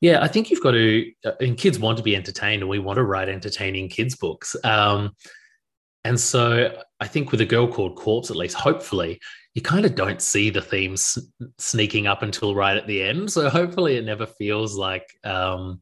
Yeah, 0.04 0.22
I 0.22 0.28
think 0.28 0.52
you've 0.52 0.62
got 0.62 0.72
to, 0.72 1.10
uh, 1.24 1.32
and 1.40 1.58
kids 1.58 1.80
want 1.80 1.96
to 1.98 2.04
be 2.04 2.14
entertained, 2.14 2.62
and 2.62 2.70
we 2.70 2.78
want 2.78 2.98
to 2.98 3.04
write 3.04 3.30
entertaining 3.30 3.88
kids' 3.88 4.18
books. 4.18 4.54
Um, 4.66 5.16
and 6.04 6.20
so 6.20 6.78
I 7.00 7.08
think 7.08 7.32
with 7.32 7.40
a 7.40 7.46
girl 7.46 7.70
called 7.70 7.96
Corpse, 7.96 8.30
at 8.30 8.36
least, 8.36 8.58
hopefully, 8.58 9.22
you 9.54 9.62
kind 9.62 9.86
of 9.86 9.96
don't 9.96 10.22
see 10.22 10.50
the 10.50 10.62
themes 10.62 11.18
sneaking 11.58 12.06
up 12.08 12.22
until 12.22 12.54
right 12.54 12.76
at 12.76 12.86
the 12.86 13.02
end. 13.02 13.32
So 13.32 13.50
hopefully 13.50 13.96
it 13.96 14.04
never 14.04 14.26
feels 14.26 14.76
like, 14.76 15.08
um, 15.24 15.82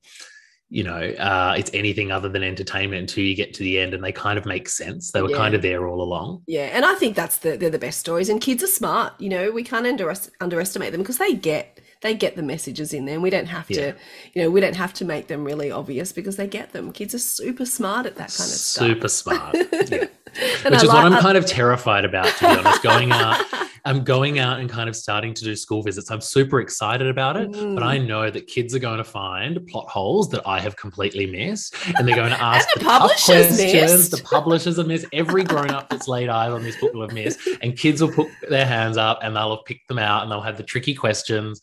you 0.69 0.83
know, 0.83 1.01
uh, 1.01 1.55
it's 1.57 1.71
anything 1.73 2.11
other 2.11 2.29
than 2.29 2.43
entertainment 2.43 2.99
until 3.01 3.23
you 3.23 3.35
get 3.35 3.55
to 3.55 3.63
the 3.63 3.79
end 3.79 3.95
and 3.95 4.03
they 4.03 4.11
kind 4.11 4.37
of 4.37 4.45
make 4.45 4.69
sense. 4.69 5.11
They 5.11 5.23
were 5.23 5.31
Yeah. 5.31 5.37
kind 5.37 5.55
of 5.55 5.63
there 5.63 5.87
all 5.87 6.03
along. 6.03 6.43
Yeah, 6.45 6.69
and 6.73 6.85
I 6.85 6.93
think 6.93 7.15
that's 7.15 7.37
the 7.37 7.57
they're 7.57 7.71
the 7.71 7.79
best 7.79 7.99
stories. 7.99 8.29
And 8.29 8.39
kids 8.39 8.61
are 8.61 8.67
smart, 8.67 9.13
you 9.19 9.29
know. 9.29 9.49
We 9.49 9.63
can't 9.63 9.87
under, 9.87 10.13
underestimate 10.39 10.91
them 10.91 11.01
because 11.01 11.17
they 11.17 11.33
get 11.33 11.79
they 12.01 12.13
get 12.15 12.35
the 12.35 12.43
messages 12.43 12.93
in 12.93 13.05
there. 13.05 13.13
And 13.15 13.23
we 13.23 13.29
don't 13.29 13.45
have 13.47 13.69
Yeah. 13.69 13.91
to, 13.91 13.97
you 14.33 14.41
know, 14.43 14.49
we 14.51 14.59
don't 14.61 14.75
have 14.75 14.93
to 14.95 15.05
make 15.05 15.27
them 15.27 15.43
really 15.43 15.71
obvious 15.71 16.11
because 16.11 16.35
they 16.35 16.47
get 16.47 16.73
them. 16.73 16.91
Kids 16.91 17.13
are 17.15 17.19
super 17.19 17.65
smart 17.65 18.05
at 18.05 18.15
that 18.15 18.29
kind 18.35 18.49
of 18.49 18.55
stuff. 18.55 18.87
Super 18.87 19.07
smart. 19.07 19.55
Yeah. 19.55 20.05
Which 20.63 20.65
I 20.65 20.75
is 20.77 20.87
what 20.87 21.05
I'm 21.05 21.21
kind 21.21 21.37
of 21.37 21.45
terrified 21.59 22.05
about, 22.05 22.25
to 22.37 22.39
be 22.41 22.47
honest. 22.59 22.81
Going 22.83 23.11
out, 23.11 23.43
I'm 23.85 24.03
going 24.03 24.37
out 24.39 24.59
and 24.59 24.69
kind 24.69 24.87
of 24.87 24.95
starting 24.95 25.33
to 25.33 25.43
do 25.43 25.55
school 25.55 25.81
visits. 25.81 26.11
I'm 26.11 26.21
super 26.21 26.61
excited 26.61 27.07
about 27.07 27.35
it, 27.37 27.51
but 27.51 27.81
I 27.83 27.97
Mm. 27.97 28.07
know 28.07 28.29
that 28.29 28.47
kids 28.47 28.75
are 28.75 28.79
going 28.79 28.97
to 28.99 29.03
find 29.03 29.65
plot 29.67 29.89
holes 29.89 30.29
that 30.29 30.41
I 30.45 30.59
have 30.59 30.75
completely 30.75 31.25
missed, 31.25 31.75
and 31.97 32.07
they're 32.07 32.15
going 32.15 32.29
to 32.37 32.41
ask 32.41 32.67
the 32.73 32.81
tough 32.81 33.01
publishers 33.01 33.47
questions. 33.57 33.73
missed. 33.73 34.11
The 34.11 34.23
publishers 34.23 34.77
have 34.77 34.87
missed. 34.87 35.05
Every 35.13 35.43
grown 35.43 35.71
up 35.71 35.89
that's 35.89 36.07
laid 36.07 36.29
eyes 36.29 36.51
on 36.51 36.63
this 36.63 36.75
book 36.77 36.93
will 36.93 37.01
have 37.01 37.13
missed, 37.13 37.39
and 37.61 37.77
kids 37.77 38.01
will 38.01 38.11
put 38.11 38.27
their 38.49 38.65
hands 38.65 38.97
up 38.97 39.19
and 39.23 39.35
they'll 39.35 39.55
have 39.55 39.65
picked 39.65 39.87
them 39.87 39.99
out 39.99 40.23
and 40.23 40.31
they'll 40.31 40.41
have 40.41 40.57
the 40.57 40.63
tricky 40.63 40.93
questions. 40.93 41.59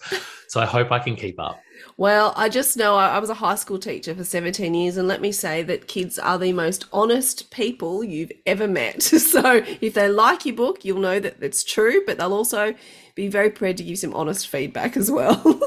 So 0.49 0.61
I 0.61 0.67
hope 0.67 0.91
I 0.91 0.99
can 0.99 1.15
keep 1.15 1.39
up. 1.39 1.61
Well, 1.97 2.33
I 2.37 2.49
just 2.49 2.77
know 2.77 2.97
I, 2.97 3.09
I 3.09 3.19
was 3.19 3.31
a 3.31 3.35
high 3.35 3.55
school 3.55 3.79
teacher 3.79 4.15
for 4.15 4.25
17 4.25 4.75
years, 4.75 4.97
and 4.97 5.09
let 5.09 5.21
me 5.21 5.33
say 5.33 5.63
that 5.65 5.89
kids 5.89 6.19
are 6.19 6.39
the 6.39 6.53
most 6.53 6.87
honest 6.93 7.51
people 7.51 8.05
you've 8.05 8.33
ever 8.47 8.67
met. 8.69 9.13
So 9.29 9.63
if 9.81 9.95
they 9.95 10.09
like 10.09 10.47
your 10.47 10.57
book, 10.57 10.85
you'll 10.85 11.01
know 11.01 11.21
that 11.21 11.43
it's 11.43 11.63
true, 11.63 12.03
but 12.07 12.17
they'll 12.17 12.33
also 12.33 12.75
be 13.15 13.29
very 13.29 13.51
prepared 13.51 13.77
to 13.79 13.85
give 13.85 13.99
some 13.99 14.15
honest 14.15 14.49
feedback 14.49 14.97
as 14.97 15.11
well. 15.11 15.61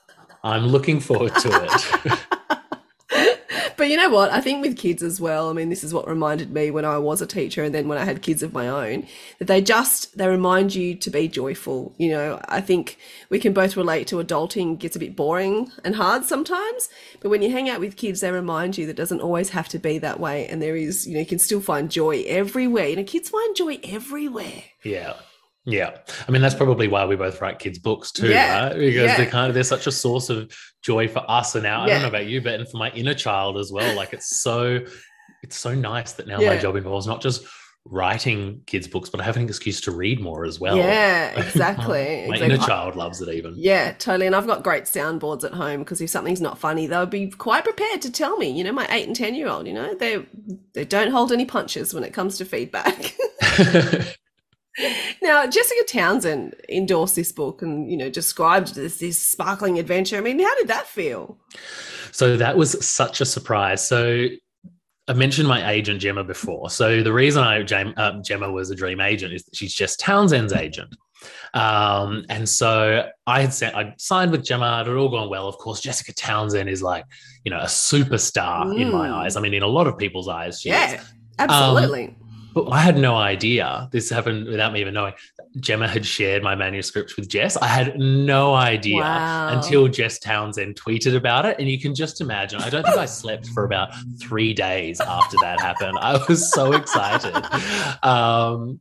I'm 0.44 0.66
looking 0.66 1.00
forward 1.00 1.34
to 1.34 1.68
it. 2.04 2.18
But 3.78 3.90
you 3.90 3.96
know 3.96 4.10
what? 4.10 4.32
I 4.32 4.40
think 4.40 4.60
with 4.60 4.76
kids 4.76 5.04
as 5.04 5.20
well, 5.20 5.48
I 5.48 5.52
mean, 5.52 5.68
this 5.68 5.84
is 5.84 5.94
what 5.94 6.08
reminded 6.08 6.52
me 6.52 6.72
when 6.72 6.84
I 6.84 6.98
was 6.98 7.22
a 7.22 7.28
teacher 7.28 7.62
and 7.62 7.72
then 7.72 7.86
when 7.86 7.96
I 7.96 8.04
had 8.04 8.22
kids 8.22 8.42
of 8.42 8.52
my 8.52 8.66
own, 8.66 9.06
that 9.38 9.44
they 9.44 9.62
just 9.62 10.18
they 10.18 10.26
remind 10.26 10.74
you 10.74 10.96
to 10.96 11.10
be 11.10 11.28
joyful. 11.28 11.94
You 11.96 12.10
know, 12.10 12.40
I 12.48 12.60
think 12.60 12.98
we 13.30 13.38
can 13.38 13.52
both 13.52 13.76
relate 13.76 14.08
to 14.08 14.16
adulting 14.16 14.80
gets 14.80 14.96
a 14.96 14.98
bit 14.98 15.14
boring 15.14 15.70
and 15.84 15.94
hard 15.94 16.24
sometimes, 16.24 16.88
but 17.20 17.28
when 17.28 17.40
you 17.40 17.52
hang 17.52 17.70
out 17.70 17.78
with 17.78 17.96
kids, 17.96 18.20
they 18.20 18.32
remind 18.32 18.76
you 18.76 18.84
that 18.86 18.92
it 18.92 18.96
doesn't 18.96 19.20
always 19.20 19.50
have 19.50 19.68
to 19.68 19.78
be 19.78 19.98
that 19.98 20.18
way 20.18 20.48
and 20.48 20.60
there 20.60 20.74
is, 20.74 21.06
you 21.06 21.14
know, 21.14 21.20
you 21.20 21.26
can 21.26 21.38
still 21.38 21.60
find 21.60 21.88
joy 21.88 22.24
everywhere. 22.26 22.88
You 22.88 22.96
know, 22.96 23.04
kids 23.04 23.28
find 23.28 23.54
joy 23.54 23.78
everywhere. 23.84 24.64
Yeah. 24.82 25.14
Yeah. 25.64 25.98
I 26.26 26.32
mean, 26.32 26.40
that's 26.40 26.54
probably 26.54 26.88
why 26.88 27.04
we 27.04 27.16
both 27.16 27.40
write 27.40 27.58
kids' 27.58 27.78
books 27.78 28.10
too, 28.10 28.28
Yeah, 28.28 28.68
right? 28.68 28.78
Because 28.78 28.94
yeah. 28.94 29.16
they're 29.16 29.26
kind 29.26 29.48
of 29.48 29.54
they're 29.54 29.64
such 29.64 29.86
a 29.86 29.92
source 29.92 30.30
of 30.30 30.50
joy 30.82 31.08
for 31.08 31.22
us 31.30 31.54
and 31.54 31.64
now 31.64 31.82
I 31.82 31.88
don't 31.88 32.02
know 32.02 32.08
about 32.08 32.26
you, 32.26 32.40
but 32.40 32.54
and 32.54 32.68
for 32.68 32.78
my 32.78 32.90
inner 32.90 33.14
child 33.14 33.58
as 33.58 33.70
well. 33.70 33.94
Like 33.96 34.12
it's 34.12 34.40
so 34.40 34.80
it's 35.42 35.56
so 35.56 35.74
nice 35.74 36.12
that 36.14 36.26
now 36.26 36.38
my 36.38 36.56
job 36.56 36.76
involves 36.76 37.06
not 37.06 37.20
just 37.20 37.46
writing 37.90 38.60
kids' 38.66 38.86
books, 38.86 39.08
but 39.08 39.20
I 39.20 39.24
have 39.24 39.36
an 39.36 39.44
excuse 39.44 39.80
to 39.82 39.90
read 39.90 40.20
more 40.20 40.44
as 40.44 40.60
well. 40.60 40.76
Yeah, 40.76 41.30
exactly. 41.40 41.86
my 41.86 42.34
exactly. 42.34 42.46
inner 42.46 42.58
child 42.58 42.96
loves 42.96 43.20
it 43.20 43.28
even. 43.28 43.54
Yeah, 43.56 43.92
totally. 43.92 44.26
And 44.26 44.36
I've 44.36 44.46
got 44.46 44.62
great 44.62 44.84
soundboards 44.84 45.44
at 45.44 45.52
home 45.52 45.80
because 45.80 46.00
if 46.00 46.10
something's 46.10 46.40
not 46.40 46.58
funny, 46.58 46.86
they'll 46.86 47.06
be 47.06 47.30
quite 47.30 47.64
prepared 47.64 48.02
to 48.02 48.12
tell 48.12 48.36
me. 48.36 48.50
You 48.50 48.64
know, 48.64 48.72
my 48.72 48.86
eight 48.90 49.06
and 49.06 49.16
ten 49.16 49.34
year 49.34 49.48
old, 49.48 49.66
you 49.66 49.72
know, 49.72 49.94
they 49.94 50.24
they 50.74 50.84
don't 50.84 51.10
hold 51.10 51.32
any 51.32 51.44
punches 51.44 51.94
when 51.94 52.04
it 52.04 52.12
comes 52.12 52.36
to 52.38 52.44
feedback. 52.44 53.14
now, 55.22 55.46
Jessica 55.46 55.84
Townsend 55.86 56.54
endorsed 56.68 57.16
this 57.16 57.32
book 57.32 57.62
and 57.62 57.90
you 57.90 57.96
know 57.96 58.10
described 58.10 58.74
this 58.74 58.98
this 58.98 59.18
sparkling 59.18 59.78
adventure. 59.78 60.16
I 60.16 60.20
mean, 60.20 60.38
how 60.38 60.54
did 60.56 60.68
that 60.68 60.86
feel? 60.86 61.38
So 62.12 62.36
that 62.36 62.56
was 62.56 62.84
such 62.86 63.20
a 63.20 63.24
surprise. 63.24 63.86
So 63.86 64.26
I 65.08 65.12
mentioned 65.12 65.48
my 65.48 65.70
agent 65.70 66.00
Gemma 66.00 66.24
before. 66.24 66.70
So 66.70 67.02
the 67.02 67.12
reason 67.12 67.42
I 67.42 67.62
uh, 67.62 68.22
Gemma 68.22 68.50
was 68.50 68.70
a 68.70 68.74
dream 68.74 69.00
agent 69.00 69.32
is 69.32 69.44
that 69.44 69.56
she's 69.56 69.74
Jess 69.74 69.96
Townsend's 69.96 70.52
agent. 70.52 70.94
Um, 71.54 72.24
and 72.28 72.48
so 72.48 73.08
I 73.26 73.40
had 73.40 73.52
sent, 73.52 73.74
I 73.74 73.94
signed 73.98 74.30
with 74.30 74.44
Gemma. 74.44 74.82
It 74.82 74.86
had 74.86 74.96
all 74.96 75.08
gone 75.08 75.30
well. 75.30 75.48
Of 75.48 75.56
course, 75.58 75.80
Jessica 75.80 76.12
Townsend 76.12 76.68
is 76.68 76.82
like, 76.82 77.04
you 77.44 77.50
know, 77.50 77.58
a 77.58 77.64
superstar 77.64 78.78
in 78.78 78.92
my 78.92 79.08
Mm. 79.08 79.14
eyes. 79.14 79.36
I 79.36 79.40
mean, 79.40 79.54
in 79.54 79.62
a 79.62 79.66
lot 79.66 79.86
of 79.86 79.96
people's 79.98 80.28
eyes, 80.28 80.60
she 80.60 80.68
is. 80.70 80.74
Yeah, 80.92 81.02
absolutely. 81.38 82.14
But 82.54 82.68
I 82.70 82.80
had 82.80 82.96
no 82.96 83.16
idea. 83.16 83.88
This 83.92 84.10
happened 84.10 84.46
without 84.46 84.72
me 84.72 84.80
even 84.80 84.94
knowing. 84.94 85.14
Gemma 85.60 85.88
had 85.88 86.04
shared 86.04 86.42
my 86.42 86.54
manuscript 86.54 87.16
with 87.16 87.28
Jess. 87.28 87.56
I 87.56 87.66
had 87.66 87.98
no 87.98 88.54
idea 88.54 88.98
Wow. 89.02 89.48
until 89.56 89.88
Jess 89.88 90.18
Townsend 90.18 90.76
tweeted 90.76 91.16
about 91.16 91.46
it. 91.46 91.56
And 91.58 91.68
you 91.68 91.80
can 91.80 91.94
just 91.94 92.20
imagine, 92.20 92.60
I 92.60 92.70
don't 92.70 92.84
think 92.84 92.96
I 92.98 93.06
slept 93.06 93.48
for 93.48 93.64
about 93.64 93.90
three 94.20 94.52
days 94.54 95.00
after 95.00 95.36
that 95.42 95.60
happened. 95.60 95.98
I 96.00 96.22
was 96.28 96.52
so 96.52 96.72
excited. 96.72 97.34
Um, 98.02 98.80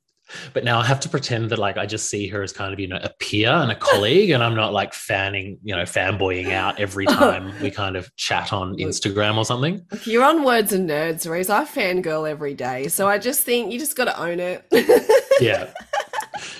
but 0.54 0.64
now 0.64 0.80
I 0.80 0.86
have 0.86 1.00
to 1.02 1.10
pretend 1.10 1.50
that 1.52 1.60
like 1.60 1.78
I 1.78 1.86
just 1.86 2.10
see 2.10 2.28
her 2.28 2.44
as 2.44 2.52
kind 2.52 2.74
of, 2.74 2.80
you 2.80 2.88
know, 2.88 3.00
a 3.02 3.10
peer 3.20 3.50
and 3.50 3.72
a 3.72 3.76
colleague, 3.76 4.30
and 4.32 4.44
I'm 4.44 4.56
not 4.56 4.74
like 4.74 4.94
fanning, 4.94 5.60
you 5.64 5.76
know, 5.76 5.84
fanboying 5.84 6.52
out 6.52 6.80
every 6.80 7.06
time 7.08 7.54
we 7.62 7.72
kind 7.72 7.96
of 7.96 8.14
chat 8.16 8.54
on 8.54 8.76
Instagram 8.78 9.38
or 9.38 9.46
something. 9.46 9.86
If 9.92 10.08
you're 10.08 10.24
on 10.24 10.44
Words 10.44 10.74
and 10.74 10.90
Nerds, 10.90 11.30
Reece, 11.30 11.50
I 11.50 11.66
fangirl 11.66 12.30
every 12.30 12.54
day. 12.54 12.88
So 12.88 13.08
I 13.08 13.18
just 13.18 13.44
think 13.44 13.72
you 13.72 13.80
just 13.80 13.96
got 13.96 14.06
to 14.06 14.20
own 14.20 14.40
it. 14.40 14.66
Yeah. 15.40 15.70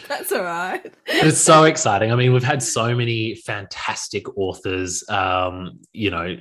That's 0.08 0.32
all 0.32 0.44
right. 0.44 0.94
It's 1.08 1.40
so 1.40 1.64
exciting. 1.64 2.12
I 2.12 2.16
mean, 2.16 2.34
we've 2.34 2.44
had 2.44 2.62
so 2.64 2.96
many 2.96 3.36
fantastic 3.36 4.38
authors, 4.38 5.04
um, 5.10 5.80
you 5.94 6.12
know, 6.12 6.38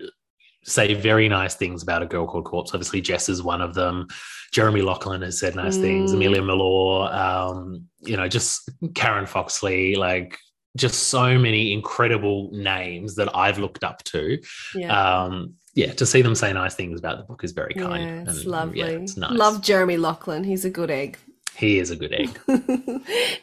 say 0.66 0.94
very 0.94 1.29
nice 1.29 1.55
things 1.55 1.83
about 1.83 2.02
a 2.02 2.07
girl 2.07 2.26
called 2.26 2.44
Corpse. 2.44 2.72
Obviously, 2.74 3.00
Jess 3.00 3.29
is 3.29 3.42
one 3.42 3.61
of 3.61 3.74
them. 3.74 4.09
Jeremy 4.52 4.83
Lachlan 4.83 5.22
has 5.22 5.38
said 5.38 5.55
nice 5.55 5.76
things. 5.76 6.12
Mm. 6.12 6.14
Amelia 6.14 6.42
Mellor, 6.42 7.12
um, 7.12 7.85
you 8.00 8.16
know, 8.16 8.29
just 8.29 8.70
Karen 8.94 9.26
Foxlee, 9.26 9.96
like 9.96 10.38
just 10.76 11.05
so 11.05 11.38
many 11.38 11.72
incredible 11.72 12.50
names 12.52 13.14
that 13.16 13.35
I've 13.35 13.59
looked 13.59 13.85
up 13.85 14.02
to. 14.05 14.38
Yeah. 14.74 15.22
Um, 15.22 15.55
yeah, 15.74 15.92
to 15.92 16.07
see 16.07 16.22
them 16.22 16.35
say 16.35 16.52
nice 16.52 16.74
things 16.74 16.98
about 16.98 17.18
the 17.18 17.24
book 17.24 17.44
is 17.44 17.52
very 17.52 17.74
kind. 17.74 18.02
Yeah, 18.02 18.33
it's 18.33 18.40
And, 18.40 18.50
lovely. 18.50 18.79
Yeah, 18.79 18.87
it's 18.87 19.16
nice. 19.16 19.33
Love 19.33 19.61
Jeremy 19.61 19.98
Lachlan. 19.98 20.44
He's 20.44 20.64
a 20.64 20.70
good 20.70 20.90
egg. 20.90 21.18
He 21.57 21.79
is 21.79 21.90
a 21.90 21.97
good 21.97 22.12
egg. 22.12 22.38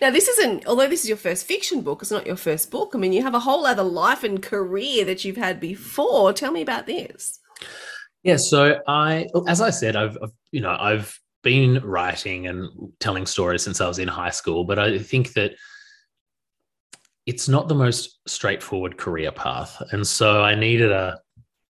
now, 0.01 0.11
this 0.11 0.27
isn't, 0.27 0.67
although 0.67 0.87
this 0.87 1.01
is 1.01 1.09
your 1.09 1.17
first 1.17 1.47
fiction 1.47 1.81
book, 1.81 2.01
it's 2.01 2.11
not 2.11 2.27
your 2.27 2.35
first 2.35 2.69
book. 2.69 2.91
I 2.93 2.97
mean, 2.99 3.11
you 3.11 3.23
have 3.23 3.33
a 3.33 3.39
whole 3.39 3.65
other 3.65 3.83
life 3.83 4.23
and 4.23 4.41
career 4.41 5.03
that 5.05 5.25
you've 5.25 5.37
had 5.37 5.59
before. 5.59 6.31
Tell 6.31 6.51
me 6.51 6.61
about 6.61 6.85
this. 6.85 7.39
Yeah, 8.21 8.37
so 8.37 8.79
I, 8.87 9.27
as 9.47 9.61
I 9.61 9.71
said, 9.71 9.95
I've, 9.95 10.17
I've, 10.21 10.31
you 10.51 10.61
know, 10.61 10.77
I've 10.79 11.19
been 11.41 11.81
writing 11.83 12.47
and 12.47 12.69
telling 12.99 13.25
stories 13.25 13.63
since 13.63 13.81
I 13.81 13.87
was 13.87 13.99
in 13.99 14.07
high 14.07 14.29
school, 14.29 14.63
but 14.63 14.79
I 14.79 14.97
think 14.99 15.33
that 15.33 15.55
it's 17.25 17.49
not 17.49 17.67
the 17.67 17.75
most 17.75 18.19
straightforward 18.27 18.97
career 18.97 19.31
path, 19.31 19.81
and 19.91 20.05
so 20.05 20.43
I 20.43 20.55
needed 20.55 20.91
a 20.91 21.19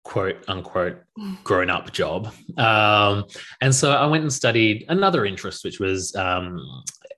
quote 0.06 0.44
unquote 0.46 1.02
grown 1.42 1.68
up 1.68 1.92
job, 1.92 2.32
um, 2.56 3.24
and 3.60 3.74
so 3.74 3.90
I 3.90 4.06
went 4.06 4.22
and 4.22 4.32
studied 4.32 4.84
another 4.88 5.26
interest, 5.26 5.64
which 5.64 5.80
was 5.80 6.14
um, 6.14 6.60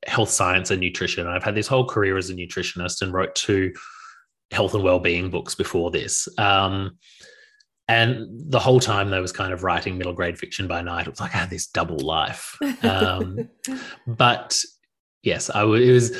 health 0.07 0.31
science 0.31 0.71
and 0.71 0.81
nutrition. 0.81 1.27
I've 1.27 1.45
had 1.45 1.55
this 1.55 1.67
whole 1.67 1.87
career 1.87 2.17
as 2.17 2.31
a 2.31 2.35
nutritionist 2.35 3.03
and 3.03 3.13
wrote 3.13 3.35
two 3.35 3.75
health 4.51 4.75
and 4.75 4.83
well-being 4.83 5.29
books 5.29 5.55
before 5.55 5.91
this. 5.91 6.27
Um, 6.39 6.97
and 7.89 8.27
the 8.51 8.59
whole 8.59 8.81
time 8.81 9.13
I 9.13 9.21
was 9.21 9.33
kind 9.33 9.53
of 9.53 9.65
writing 9.65 9.99
middle 9.99 10.15
grade 10.15 10.39
fiction 10.39 10.67
by 10.67 10.81
night. 10.81 11.07
It 11.07 11.11
was 11.11 11.21
like 11.21 11.35
I 11.35 11.39
had 11.39 11.51
this 11.51 11.67
double 11.67 11.99
life. 11.99 12.57
Um, 12.83 13.51
but 14.07 14.59
yes, 15.23 15.51
I 15.51 15.63
it 15.63 15.93
was 15.93 16.17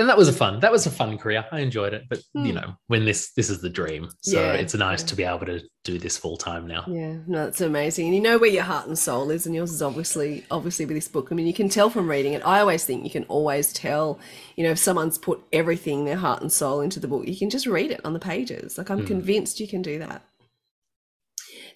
then 0.00 0.06
that 0.08 0.16
was 0.18 0.28
a 0.28 0.32
fun 0.32 0.58
that 0.60 0.72
was 0.72 0.86
a 0.86 0.90
fun 0.90 1.18
career 1.18 1.44
i 1.52 1.60
enjoyed 1.60 1.92
it 1.94 2.04
but 2.08 2.20
Hmm. 2.34 2.46
you 2.46 2.52
know 2.52 2.74
when 2.88 3.04
this 3.04 3.32
this 3.32 3.50
is 3.50 3.60
the 3.60 3.68
dream 3.68 4.08
so 4.22 4.40
Yeah, 4.40 4.52
it's 4.54 4.74
nice 4.74 5.02
yeah. 5.02 5.06
to 5.08 5.16
be 5.16 5.24
able 5.24 5.46
to 5.46 5.60
do 5.84 5.98
this 5.98 6.16
full 6.18 6.36
time 6.36 6.66
now 6.66 6.84
Yeah, 6.86 7.16
no, 7.26 7.46
it's 7.46 7.60
amazing. 7.60 8.06
And 8.06 8.14
you 8.14 8.20
know 8.20 8.38
where 8.38 8.50
your 8.50 8.64
heart 8.64 8.86
and 8.86 8.98
soul 8.98 9.30
is, 9.30 9.46
and 9.46 9.54
yours 9.54 9.72
is 9.72 9.80
obviously 9.82 10.44
obviously 10.50 10.84
with 10.86 10.96
this 10.96 11.08
book. 11.08 11.28
I 11.30 11.34
mean, 11.34 11.46
you 11.46 11.54
can 11.54 11.70
tell 11.70 11.88
from 11.90 12.08
reading 12.10 12.34
it. 12.34 12.42
I 12.44 12.60
always 12.60 12.84
think 12.84 13.02
you 13.04 13.10
can 13.10 13.24
always 13.24 13.72
tell, 13.72 14.18
you 14.56 14.64
know, 14.64 14.70
if 14.72 14.78
someone's 14.78 15.16
put 15.16 15.40
everything, 15.54 16.04
their 16.04 16.16
heart 16.16 16.42
and 16.42 16.52
soul 16.52 16.82
into 16.82 17.00
the 17.00 17.08
book, 17.08 17.26
you 17.26 17.36
can 17.36 17.48
just 17.50 17.66
read 17.66 17.90
it 17.90 18.00
on 18.04 18.12
the 18.12 18.18
pages. 18.20 18.76
Like 18.78 18.90
I'm 18.90 19.00
Hmm. 19.00 19.06
convinced 19.06 19.58
you 19.60 19.68
can 19.68 19.80
do 19.82 19.98
that. 20.00 20.22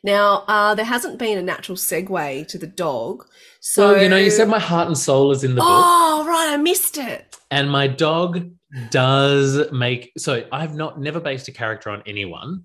Now, 0.04 0.44
uh, 0.46 0.74
there 0.74 0.84
hasn't 0.84 1.18
been 1.18 1.38
a 1.38 1.42
natural 1.42 1.76
segue 1.76 2.46
to 2.46 2.58
the 2.58 2.66
dog. 2.68 3.26
So 3.60 3.94
so 3.94 4.00
you 4.00 4.08
know 4.08 4.16
you 4.18 4.30
said 4.30 4.48
my 4.48 4.58
heart 4.60 4.86
and 4.86 4.96
soul 4.96 5.32
is 5.32 5.42
in 5.42 5.54
the 5.54 5.60
book 5.62 5.66
Oh, 5.68 6.24
right, 6.28 6.50
I 6.52 6.56
missed 6.58 6.98
it. 6.98 7.36
and 7.50 7.70
my 7.70 7.86
dog 7.88 8.50
does 8.90 9.70
make 9.72 10.10
so 10.18 10.44
i've 10.50 10.74
not 10.74 11.00
never 11.00 11.20
based 11.20 11.46
a 11.46 11.52
character 11.52 11.90
on 11.90 12.02
anyone 12.06 12.64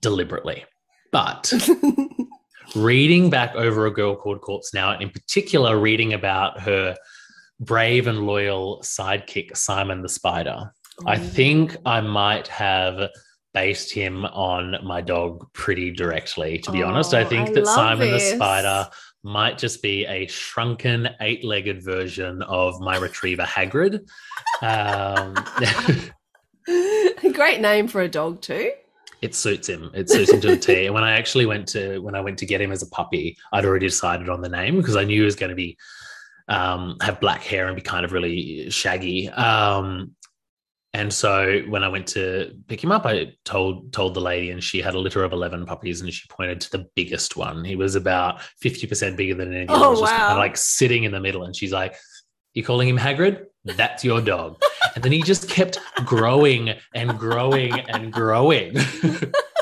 deliberately 0.00 0.64
but 1.12 1.50
reading 2.74 3.30
back 3.30 3.54
over 3.54 3.86
a 3.86 3.90
girl 3.90 4.14
called 4.14 4.40
corpse 4.42 4.74
now 4.74 4.92
and 4.92 5.02
in 5.02 5.08
particular 5.10 5.78
reading 5.78 6.12
about 6.12 6.60
her 6.60 6.94
brave 7.60 8.06
and 8.06 8.26
loyal 8.26 8.80
sidekick 8.84 9.56
simon 9.56 10.02
the 10.02 10.08
spider 10.08 10.70
I 11.06 11.18
think 11.18 11.76
I 11.84 12.00
might 12.02 12.46
have 12.48 13.08
based 13.54 13.92
him 13.92 14.24
on 14.26 14.76
my 14.84 15.00
dog 15.00 15.50
pretty 15.52 15.90
directly, 15.92 16.58
to 16.58 16.72
be 16.72 16.82
honest. 16.82 17.14
I 17.14 17.22
Oh, 17.22 17.28
think 17.28 17.48
I 17.50 17.52
that 17.52 17.66
Simon 17.66 18.10
the. 18.10 18.18
Spider 18.20 18.88
might 19.22 19.56
just 19.56 19.80
be 19.80 20.04
a 20.06 20.26
shrunken, 20.26 21.08
eight 21.20 21.44
legged 21.44 21.82
version 21.82 22.42
of 22.42 22.78
my 22.80 22.98
retriever 22.98 23.44
Hagrid. 23.44 24.00
Um, 24.60 25.34
Great 27.32 27.60
name 27.60 27.88
for 27.88 28.00
a 28.02 28.08
dog 28.08 28.40
too. 28.40 28.72
it 29.22 29.34
suits 29.34 29.68
him. 29.68 29.90
It 29.94 30.10
suits 30.10 30.32
him 30.32 30.40
to 30.42 30.48
the 30.48 30.56
T. 30.56 30.86
And 30.86 30.94
when 30.94 31.04
I 31.04 31.12
actually 31.12 31.46
went 31.46 31.66
to 31.68 31.98
when 32.00 32.14
I 32.14 32.20
went 32.20 32.38
to 32.38 32.46
get 32.46 32.60
him 32.60 32.72
as 32.72 32.82
a 32.82 32.88
puppy, 32.90 33.36
I'd 33.52 33.64
already 33.64 33.86
decided 33.86 34.28
on 34.28 34.40
the 34.42 34.48
name 34.48 34.76
because 34.76 34.96
I 34.96 35.04
knew 35.04 35.20
he 35.20 35.24
was 35.24 35.36
going 35.36 35.50
to 35.50 35.56
be 35.56 35.76
um, 36.48 36.96
have 37.00 37.20
black 37.20 37.42
hair 37.42 37.66
and 37.66 37.74
be 37.76 37.80
kind 37.82 38.04
of 38.04 38.12
really 38.12 38.68
shaggy. 38.70 39.30
Um, 39.30 40.14
and 40.94 41.12
so 41.12 41.60
when 41.68 41.82
I 41.82 41.88
went 41.88 42.06
to 42.08 42.54
pick 42.68 42.82
him 42.82 42.92
up, 42.92 43.04
I 43.04 43.32
told 43.44 43.92
told 43.92 44.14
the 44.14 44.20
lady, 44.20 44.50
and 44.50 44.62
she 44.62 44.80
had 44.80 44.94
a 44.94 44.98
litter 44.98 45.24
of 45.24 45.32
eleven 45.32 45.66
puppies, 45.66 46.00
and 46.00 46.12
she 46.12 46.26
pointed 46.28 46.60
to 46.62 46.70
the 46.70 46.86
biggest 46.94 47.36
one. 47.36 47.64
He 47.64 47.74
was 47.74 47.96
about 47.96 48.40
fifty 48.60 48.86
percent 48.86 49.16
bigger 49.16 49.34
than 49.34 49.52
any 49.52 49.64
of 49.64 49.70
Oh, 49.70 49.90
was 49.90 50.00
just 50.00 50.12
kind 50.12 50.22
wow. 50.22 50.32
of 50.32 50.38
like 50.38 50.56
sitting 50.56 51.02
in 51.02 51.10
the 51.10 51.18
middle. 51.20 51.42
And 51.44 51.54
she's 51.54 51.72
like, 51.72 51.96
"You're 52.54 52.64
calling 52.64 52.88
him 52.88 52.96
Hagrid? 52.96 53.44
That's 53.64 54.04
your 54.04 54.20
dog." 54.20 54.62
and 54.94 55.02
then 55.02 55.10
he 55.10 55.22
just 55.22 55.48
kept 55.48 55.80
growing 56.04 56.74
and 56.94 57.18
growing 57.18 57.72
and 57.72 58.12
growing. 58.12 58.76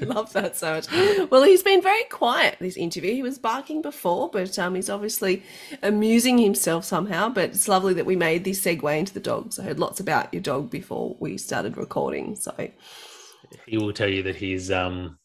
I 0.00 0.04
love 0.04 0.32
that 0.32 0.56
so 0.56 0.74
much. 0.74 1.30
Well, 1.30 1.42
he's 1.42 1.62
been 1.62 1.82
very 1.82 2.04
quiet 2.04 2.56
this 2.60 2.76
interview. 2.76 3.12
He 3.12 3.22
was 3.22 3.38
barking 3.38 3.82
before, 3.82 4.30
but 4.30 4.58
um, 4.58 4.74
he's 4.74 4.90
obviously 4.90 5.42
amusing 5.82 6.38
himself 6.38 6.84
somehow. 6.84 7.28
But 7.28 7.50
it's 7.50 7.68
lovely 7.68 7.94
that 7.94 8.06
we 8.06 8.16
made 8.16 8.44
this 8.44 8.64
segue 8.64 8.98
into 8.98 9.14
the 9.14 9.20
dogs. 9.20 9.58
I 9.58 9.64
heard 9.64 9.78
lots 9.78 10.00
about 10.00 10.32
your 10.32 10.42
dog 10.42 10.70
before 10.70 11.16
we 11.20 11.36
started 11.38 11.76
recording. 11.76 12.36
So, 12.36 12.54
he 13.66 13.78
will 13.78 13.92
tell 13.92 14.08
you 14.08 14.22
that 14.24 14.36
he's 14.36 14.70
um 14.70 15.18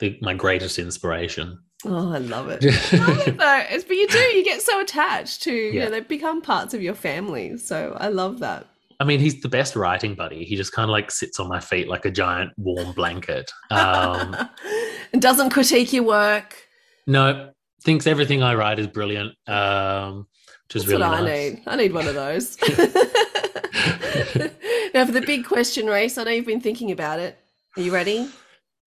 the, 0.00 0.18
my 0.22 0.34
greatest 0.34 0.78
inspiration. 0.78 1.58
oh, 1.84 2.12
I 2.12 2.18
love 2.18 2.48
it. 2.50 2.62
Love 2.92 3.26
it 3.26 3.36
though. 3.36 3.62
It's, 3.70 3.84
but 3.84 3.96
you 3.96 4.06
do, 4.08 4.18
you 4.18 4.44
get 4.44 4.62
so 4.62 4.80
attached 4.80 5.42
to, 5.42 5.52
you 5.52 5.72
Yeah. 5.72 5.84
know, 5.86 5.90
they 5.90 6.00
become 6.00 6.40
parts 6.40 6.72
of 6.74 6.82
your 6.82 6.94
family. 6.94 7.56
So 7.56 7.96
I 7.98 8.08
love 8.08 8.38
that. 8.40 8.66
I 9.00 9.04
mean, 9.04 9.20
he's 9.20 9.40
the 9.40 9.48
best 9.48 9.76
writing 9.76 10.14
buddy. 10.14 10.44
He 10.44 10.56
just 10.56 10.72
kind 10.72 10.88
of 10.88 10.92
like 10.92 11.10
sits 11.10 11.38
on 11.38 11.48
my 11.48 11.60
feet 11.60 11.88
like 11.88 12.04
a 12.04 12.10
giant 12.10 12.52
warm 12.56 12.92
blanket. 12.92 13.50
Um, 13.70 14.36
and 15.12 15.22
doesn't 15.22 15.50
critique 15.50 15.92
your 15.92 16.02
work. 16.04 16.56
no, 17.06 17.50
thinks 17.84 18.08
everything 18.08 18.42
I 18.42 18.54
write 18.54 18.80
is 18.80 18.88
brilliant, 18.88 19.34
um, 19.46 20.26
which 20.66 20.76
is 20.76 20.82
That's 20.82 20.92
really 20.92 21.02
what 21.08 21.20
I 21.20 21.22
nice. 21.22 21.54
need. 21.54 21.62
I 21.66 21.76
need 21.76 21.92
one 21.92 22.08
of 22.08 22.14
those. 22.14 22.58
now, 24.94 25.06
for 25.06 25.12
the 25.12 25.22
big 25.24 25.44
question 25.46 25.86
Reece, 25.86 26.18
I 26.18 26.24
know 26.24 26.32
you've 26.32 26.46
been 26.46 26.60
thinking 26.60 26.90
about 26.90 27.20
it. 27.20 27.38
Are 27.76 27.82
you 27.82 27.92
ready? 27.92 28.28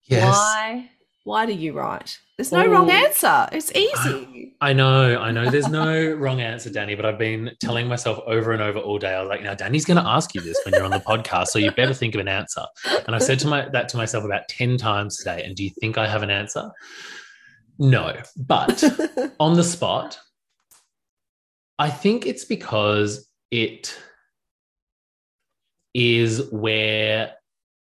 Yes, 0.04 0.36
Why? 0.36 0.90
Why 1.24 1.46
do 1.46 1.54
you 1.54 1.74
write? 1.74 2.20
There's 2.38 2.52
no 2.52 2.66
wrong 2.66 2.90
Oh. 2.90 2.94
answer. 2.94 3.48
It's 3.52 3.72
easy. 3.76 4.56
I 4.60 4.74
know, 4.74 5.20
I 5.20 5.30
know. 5.32 5.50
There's 5.52 5.68
no 5.70 6.12
wrong 6.16 6.42
answer, 6.42 6.70
Dani, 6.72 6.96
but 6.96 7.06
I've 7.06 7.20
been 7.20 7.52
telling 7.60 7.88
myself 7.88 8.20
over 8.26 8.52
and 8.52 8.62
over 8.62 8.80
all 8.80 8.98
day. 8.98 9.14
I 9.14 9.22
was 9.22 9.30
like, 9.30 9.44
now 9.44 9.54
Dani's 9.54 9.86
going 9.86 10.02
to 10.04 10.08
ask 10.10 10.34
you 10.34 10.42
this 10.42 10.60
when 10.66 10.74
you're 10.74 10.84
on 10.84 10.90
the 10.92 11.00
podcast, 11.00 11.48
so 11.48 11.60
you 11.60 11.70
better 11.72 11.94
think 11.94 12.16
of 12.16 12.22
an 12.22 12.28
answer. 12.28 12.64
And 13.06 13.16
I 13.16 13.20
said 13.20 13.38
to 13.40 13.48
my 13.48 13.70
that 13.70 13.90
to 13.90 13.98
myself 13.98 14.24
about 14.24 14.48
ten 14.50 14.78
times 14.78 15.18
today. 15.18 15.44
And 15.44 15.56
do 15.56 15.64
you 15.64 15.70
think 15.80 15.98
I 16.00 16.08
have 16.08 16.24
an 16.24 16.32
answer? 16.32 16.72
No, 17.78 18.16
but 18.36 18.84
on 19.40 19.54
the 19.56 19.64
spot, 19.64 20.20
I 21.78 21.90
think 21.92 22.26
it's 22.26 22.46
because 22.46 23.28
it 23.52 23.96
is 25.94 26.50
where 26.52 27.34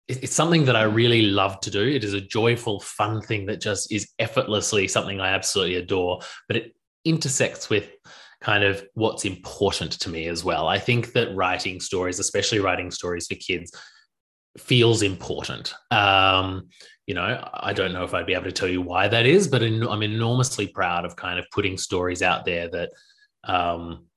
it's 0.07 0.33
something 0.33 0.65
that 0.65 0.75
I 0.75 0.83
really 0.83 1.23
love 1.23 1.59
to 1.61 1.71
do. 1.71 1.81
It 1.81 2.03
is 2.03 2.13
a 2.13 2.21
joyful, 2.21 2.79
fun 2.81 3.21
thing 3.21 3.45
that 3.45 3.61
just 3.61 3.91
is 3.91 4.09
effortlessly 4.19 4.87
something 4.87 5.21
I 5.21 5.29
absolutely 5.29 5.75
adore, 5.75 6.19
but 6.47 6.57
it 6.57 6.75
intersects 7.05 7.69
with 7.69 7.89
kind 8.41 8.63
of 8.63 8.83
what's 8.95 9.23
important 9.23 9.91
to 9.93 10.09
me 10.09 10.27
as 10.27 10.43
well. 10.43 10.67
I 10.67 10.79
think 10.79 11.13
that 11.13 11.35
writing 11.35 11.79
stories, 11.79 12.19
especially 12.19 12.59
writing 12.59 12.91
stories 12.91 13.27
for 13.27 13.35
kids, 13.35 13.71
feels 14.57 15.01
important. 15.01 15.73
Um, 15.91 16.69
you 17.07 17.13
know, 17.13 17.49
I 17.53 17.73
don't 17.73 17.93
know 17.93 18.03
if 18.03 18.13
I'd 18.13 18.25
be 18.25 18.33
able 18.33 18.45
to 18.45 18.51
tell 18.51 18.67
you 18.67 18.81
why 18.81 19.07
that 19.07 19.25
is, 19.25 19.47
but 19.47 19.61
I'm 19.63 20.03
enormously 20.03 20.67
proud 20.67 21.05
of 21.05 21.15
kind 21.15 21.39
of 21.39 21.45
putting 21.51 21.77
stories 21.77 22.21
out 22.21 22.45
there 22.45 22.69
that, 22.69 22.89
um, 23.43 24.07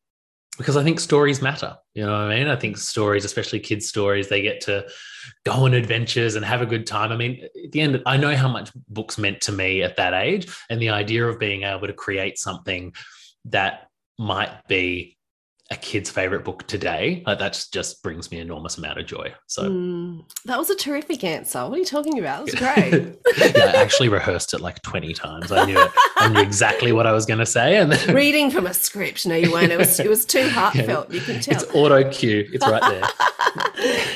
because 0.56 0.76
I 0.76 0.84
think 0.84 1.00
stories 1.00 1.42
matter. 1.42 1.76
You 1.94 2.06
know 2.06 2.12
what 2.12 2.30
I 2.32 2.38
mean? 2.38 2.48
I 2.48 2.56
think 2.56 2.76
stories, 2.76 3.24
especially 3.24 3.60
kids' 3.60 3.88
stories, 3.88 4.28
they 4.28 4.42
get 4.42 4.60
to 4.62 4.86
go 5.44 5.52
on 5.52 5.74
adventures 5.74 6.36
and 6.36 6.44
have 6.44 6.62
a 6.62 6.66
good 6.66 6.86
time. 6.86 7.12
I 7.12 7.16
mean, 7.16 7.44
at 7.64 7.72
the 7.72 7.80
end, 7.80 8.02
I 8.06 8.16
know 8.16 8.36
how 8.36 8.48
much 8.48 8.70
books 8.88 9.18
meant 9.18 9.40
to 9.42 9.52
me 9.52 9.82
at 9.82 9.96
that 9.96 10.14
age, 10.14 10.48
and 10.70 10.80
the 10.80 10.90
idea 10.90 11.26
of 11.26 11.38
being 11.38 11.62
able 11.62 11.86
to 11.86 11.92
create 11.92 12.38
something 12.38 12.94
that 13.46 13.88
might 14.18 14.66
be 14.68 15.13
a 15.70 15.76
kid's 15.76 16.10
favorite 16.10 16.44
book 16.44 16.66
today, 16.66 17.22
like 17.26 17.38
that 17.38 17.64
just 17.72 18.02
brings 18.02 18.30
me 18.30 18.38
enormous 18.38 18.76
amount 18.76 18.98
of 18.98 19.06
joy. 19.06 19.32
So. 19.46 19.70
Mm, 19.70 20.24
that 20.44 20.58
was 20.58 20.68
a 20.68 20.74
terrific 20.74 21.24
answer. 21.24 21.62
What 21.62 21.76
are 21.76 21.78
you 21.78 21.86
talking 21.86 22.18
about? 22.18 22.46
That 22.46 22.52
was 22.52 22.54
great. 22.54 23.54
yeah, 23.56 23.72
I 23.72 23.76
actually 23.76 24.10
rehearsed 24.10 24.52
it 24.52 24.60
like 24.60 24.82
20 24.82 25.14
times. 25.14 25.50
I 25.50 25.64
knew 25.64 25.80
it. 25.80 25.90
I 26.16 26.28
knew 26.28 26.40
exactly 26.40 26.92
what 26.92 27.06
I 27.06 27.12
was 27.12 27.24
going 27.24 27.38
to 27.38 27.46
say. 27.46 27.78
And 27.78 27.90
then 27.90 28.14
Reading 28.14 28.50
from 28.50 28.66
a 28.66 28.74
script. 28.74 29.26
No, 29.26 29.34
you 29.34 29.50
weren't. 29.50 29.72
It 29.72 29.78
was 29.78 29.98
it 29.98 30.08
was 30.08 30.26
too 30.26 30.48
heartfelt. 30.50 31.10
You 31.10 31.20
can 31.20 31.40
tell. 31.40 31.54
it's 31.54 31.64
auto 31.74 32.10
cue. 32.10 32.46
It's 32.52 32.66
right 32.66 32.82
there. 32.82 33.00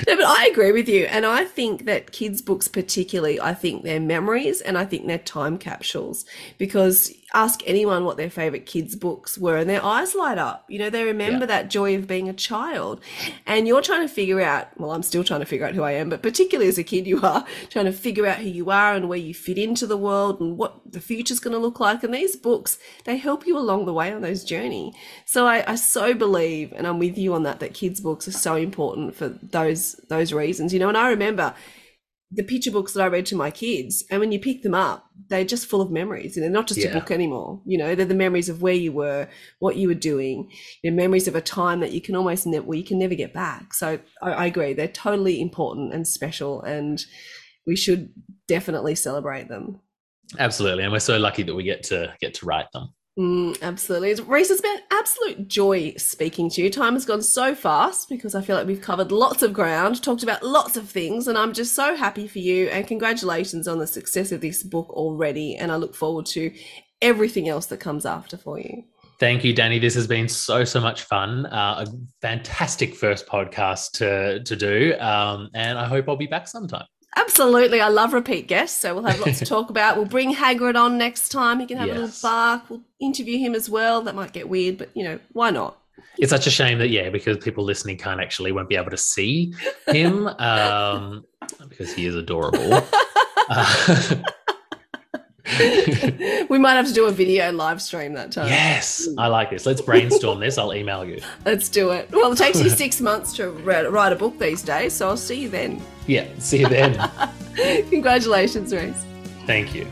no, 0.06 0.16
but 0.16 0.26
I 0.26 0.48
agree 0.52 0.72
with 0.72 0.88
you. 0.88 1.06
And 1.06 1.24
I 1.24 1.44
think 1.44 1.86
that 1.86 2.12
kids' 2.12 2.42
books, 2.42 2.68
particularly, 2.68 3.40
I 3.40 3.54
think 3.54 3.84
they're 3.84 4.00
memories 4.00 4.60
and 4.60 4.76
I 4.76 4.84
think 4.84 5.06
they're 5.06 5.16
time 5.16 5.56
capsules 5.56 6.26
because 6.58 7.10
ask 7.34 7.60
anyone 7.66 8.04
what 8.04 8.16
their 8.16 8.30
favorite 8.30 8.64
kids' 8.64 8.96
books 8.96 9.36
were 9.36 9.56
and 9.58 9.68
their 9.68 9.84
eyes 9.84 10.14
light 10.14 10.38
up. 10.38 10.64
You 10.68 10.78
know, 10.78 10.88
they 10.88 11.04
remember 11.04 11.40
Yeah. 11.40 11.46
that 11.46 11.68
joy 11.70 11.94
of 11.94 12.06
being 12.06 12.26
a 12.28 12.32
child. 12.32 13.00
And 13.46 13.68
you're 13.68 13.82
trying 13.82 14.00
to 14.00 14.12
figure 14.12 14.40
out, 14.40 14.68
well, 14.78 14.92
I'm 14.92 15.02
still 15.02 15.22
trying 15.22 15.40
to 15.40 15.46
figure 15.46 15.66
out 15.66 15.74
who 15.74 15.82
I 15.82 15.92
am, 15.92 16.08
but 16.08 16.22
particularly 16.22 16.68
as 16.68 16.78
a 16.78 16.82
kid, 16.84 17.06
you 17.12 17.20
are 17.20 17.44
trying 17.68 17.84
to 17.84 17.92
figure 17.92 18.26
out 18.26 18.38
who 18.38 18.48
you 18.48 18.70
are 18.70 18.94
and 18.94 19.08
where 19.10 19.18
you 19.18 19.34
fit 19.34 19.58
into 19.58 19.86
the 19.86 19.96
world 19.98 20.40
and 20.40 20.56
what 20.56 20.80
the 20.90 21.00
future's 21.00 21.38
going 21.40 21.52
to 21.52 21.58
look 21.60 21.80
like. 21.80 22.02
And 22.02 22.14
these 22.14 22.34
books, 22.34 22.78
they 23.04 23.18
help 23.18 23.46
you 23.46 23.58
along 23.58 23.84
the 23.84 23.92
way 23.92 24.10
on 24.12 24.22
those 24.22 24.42
journey. 24.42 24.94
So 25.26 25.46
I, 25.46 25.72
I 25.72 25.74
so 25.74 26.14
believe, 26.14 26.72
and 26.72 26.86
I'm 26.86 26.98
with 26.98 27.18
you 27.18 27.34
on 27.34 27.42
that, 27.42 27.60
that 27.60 27.74
kids' 27.74 28.00
books 28.00 28.26
are 28.26 28.32
so 28.32 28.56
important 28.56 29.14
for 29.14 29.28
those 29.28 29.94
those 30.08 30.32
reasons. 30.32 30.72
You 30.72 30.78
know, 30.78 30.88
and 30.88 30.96
I 30.96 31.08
remember 31.10 31.54
the 32.30 32.42
picture 32.42 32.70
books 32.70 32.92
that 32.92 33.02
I 33.02 33.06
read 33.06 33.24
to 33.26 33.36
my 33.36 33.50
kids, 33.50 34.04
and 34.10 34.20
when 34.20 34.32
you 34.32 34.38
pick 34.38 34.62
them 34.62 34.74
up, 34.74 35.06
they're 35.28 35.44
just 35.44 35.66
full 35.66 35.80
of 35.80 35.90
memories, 35.90 36.36
and 36.36 36.44
they're 36.44 36.50
not 36.50 36.66
just 36.66 36.84
a 36.84 36.92
book 36.92 37.10
anymore. 37.10 37.62
You 37.64 37.78
know, 37.78 37.94
they're 37.94 38.04
the 38.04 38.14
memories 38.14 38.48
of 38.48 38.60
where 38.60 38.74
you 38.74 38.92
were, 38.92 39.28
what 39.60 39.76
you 39.76 39.88
were 39.88 39.94
doing, 39.94 40.50
you 40.82 40.90
know, 40.90 40.96
memories 40.96 41.26
of 41.26 41.34
a 41.34 41.40
time 41.40 41.80
that 41.80 41.92
you 41.92 42.02
can 42.02 42.14
almost 42.14 42.46
ne- 42.46 42.60
well, 42.60 42.78
you 42.78 42.84
can 42.84 42.98
never 42.98 43.14
get 43.14 43.32
back. 43.32 43.72
So 43.72 43.98
I, 44.20 44.32
I 44.32 44.46
agree, 44.46 44.74
they're 44.74 44.88
totally 44.88 45.40
important 45.40 45.94
and 45.94 46.06
special, 46.06 46.60
and 46.62 47.02
we 47.66 47.76
should 47.76 48.12
definitely 48.46 48.94
celebrate 48.94 49.48
them. 49.48 49.80
Absolutely. 50.38 50.84
And 50.84 50.92
we're 50.92 51.00
so 51.00 51.16
lucky 51.16 51.42
that 51.44 51.54
we 51.54 51.62
get 51.62 51.82
to 51.84 52.14
get 52.20 52.34
to 52.34 52.46
write 52.46 52.70
them. 52.72 52.92
Mm, 53.18 53.60
absolutely. 53.62 54.14
Reece, 54.24 54.48
it's 54.48 54.60
been 54.60 54.78
absolute 54.92 55.48
joy 55.48 55.92
speaking 55.96 56.48
to 56.50 56.62
you. 56.62 56.70
Time 56.70 56.94
has 56.94 57.04
gone 57.04 57.20
so 57.20 57.52
fast 57.52 58.08
because 58.08 58.36
I 58.36 58.42
feel 58.42 58.54
like 58.54 58.68
we've 58.68 58.80
covered 58.80 59.10
lots 59.10 59.42
of 59.42 59.52
ground, 59.52 60.00
talked 60.00 60.22
about 60.22 60.44
lots 60.44 60.76
of 60.76 60.88
things, 60.88 61.26
and 61.26 61.36
I'm 61.36 61.52
just 61.52 61.74
so 61.74 61.96
happy 61.96 62.28
for 62.28 62.38
you. 62.38 62.68
And 62.68 62.86
congratulations 62.86 63.66
on 63.66 63.80
the 63.80 63.88
success 63.88 64.30
of 64.30 64.40
this 64.40 64.62
book 64.62 64.88
already. 64.90 65.56
And 65.56 65.72
I 65.72 65.76
look 65.76 65.96
forward 65.96 66.26
to 66.26 66.54
everything 67.02 67.48
else 67.48 67.66
that 67.66 67.80
comes 67.80 68.06
after 68.06 68.36
for 68.36 68.60
you. 68.60 68.84
Thank 69.18 69.42
you, 69.42 69.52
Dani. 69.52 69.80
This 69.80 69.96
has 69.96 70.06
been 70.06 70.28
so 70.28 70.62
so 70.62 70.80
much 70.80 71.02
fun. 71.02 71.46
Uh, 71.46 71.84
a 71.84 71.92
fantastic 72.22 72.94
first 72.94 73.26
podcast 73.26 73.90
to 73.94 74.44
to 74.44 74.54
do, 74.54 74.96
um, 75.00 75.50
and 75.54 75.76
I 75.76 75.86
hope 75.86 76.08
I'll 76.08 76.16
be 76.16 76.28
back 76.28 76.46
sometime. 76.46 76.86
Absolutely. 77.16 77.80
I 77.80 77.88
love 77.88 78.12
repeat 78.12 78.46
guests. 78.48 78.78
So 78.80 78.94
we'll 78.94 79.04
have 79.04 79.20
lots 79.20 79.38
to 79.40 79.44
talk 79.54 79.70
about. 79.70 79.96
We'll 79.96 80.06
bring 80.06 80.34
Hagrid 80.34 80.76
on 80.76 80.98
next 80.98 81.30
time. 81.30 81.60
He 81.60 81.66
can 81.66 81.78
have 81.78 81.88
a 81.88 81.92
little 81.92 82.06
Yes. 82.06 82.22
bark. 82.22 82.68
We'll 82.70 82.82
interview 83.00 83.38
him 83.38 83.54
as 83.54 83.68
well. 83.68 84.02
That 84.02 84.14
might 84.14 84.32
get 84.32 84.48
weird, 84.48 84.78
but 84.78 84.90
you 84.94 85.04
know, 85.04 85.18
why 85.32 85.50
not? 85.50 85.78
It's 86.18 86.30
such 86.30 86.46
a 86.46 86.50
shame 86.50 86.78
that 86.78 86.88
yeah, 86.90 87.10
because 87.10 87.38
people 87.38 87.64
listening 87.64 87.96
can't 87.96 88.20
actually 88.20 88.50
won't 88.52 88.68
be 88.68 88.76
able 88.76 88.90
to 88.90 88.96
see 88.96 89.54
him 89.88 90.26
um, 90.38 91.24
because 91.68 91.92
he 91.92 92.06
is 92.06 92.14
adorable. 92.16 92.84
Uh, 93.48 94.14
we 96.48 96.58
might 96.58 96.74
have 96.74 96.86
to 96.86 96.92
do 96.92 97.06
a 97.06 97.12
video 97.12 97.50
live 97.52 97.80
stream 97.80 98.12
that 98.14 98.32
time. 98.32 98.48
yes, 98.48 99.08
I 99.16 99.28
like 99.28 99.50
this. 99.50 99.64
Let's 99.66 99.80
brainstorm 99.80 100.40
this. 100.40 100.58
I'll 100.58 100.74
email 100.74 101.04
you. 101.04 101.20
Let's 101.44 101.68
do 101.68 101.90
it. 101.90 102.10
Well, 102.12 102.32
it 102.32 102.38
takes 102.38 102.60
you 102.60 102.68
six 102.68 103.00
months 103.08 103.32
to 103.36 103.50
write 103.50 103.90
write 103.90 104.12
a 104.12 104.16
book 104.16 104.38
these 104.38 104.62
days, 104.62 104.92
so 104.92 105.08
I'll 105.08 105.16
see 105.16 105.40
you 105.40 105.48
then. 105.48 105.80
Yeah, 106.06 106.26
see 106.38 106.60
you 106.60 106.68
then. 106.68 107.10
Congratulations, 107.90 108.72
Reece. 108.72 109.04
Thank 109.46 109.74
you. 109.74 109.86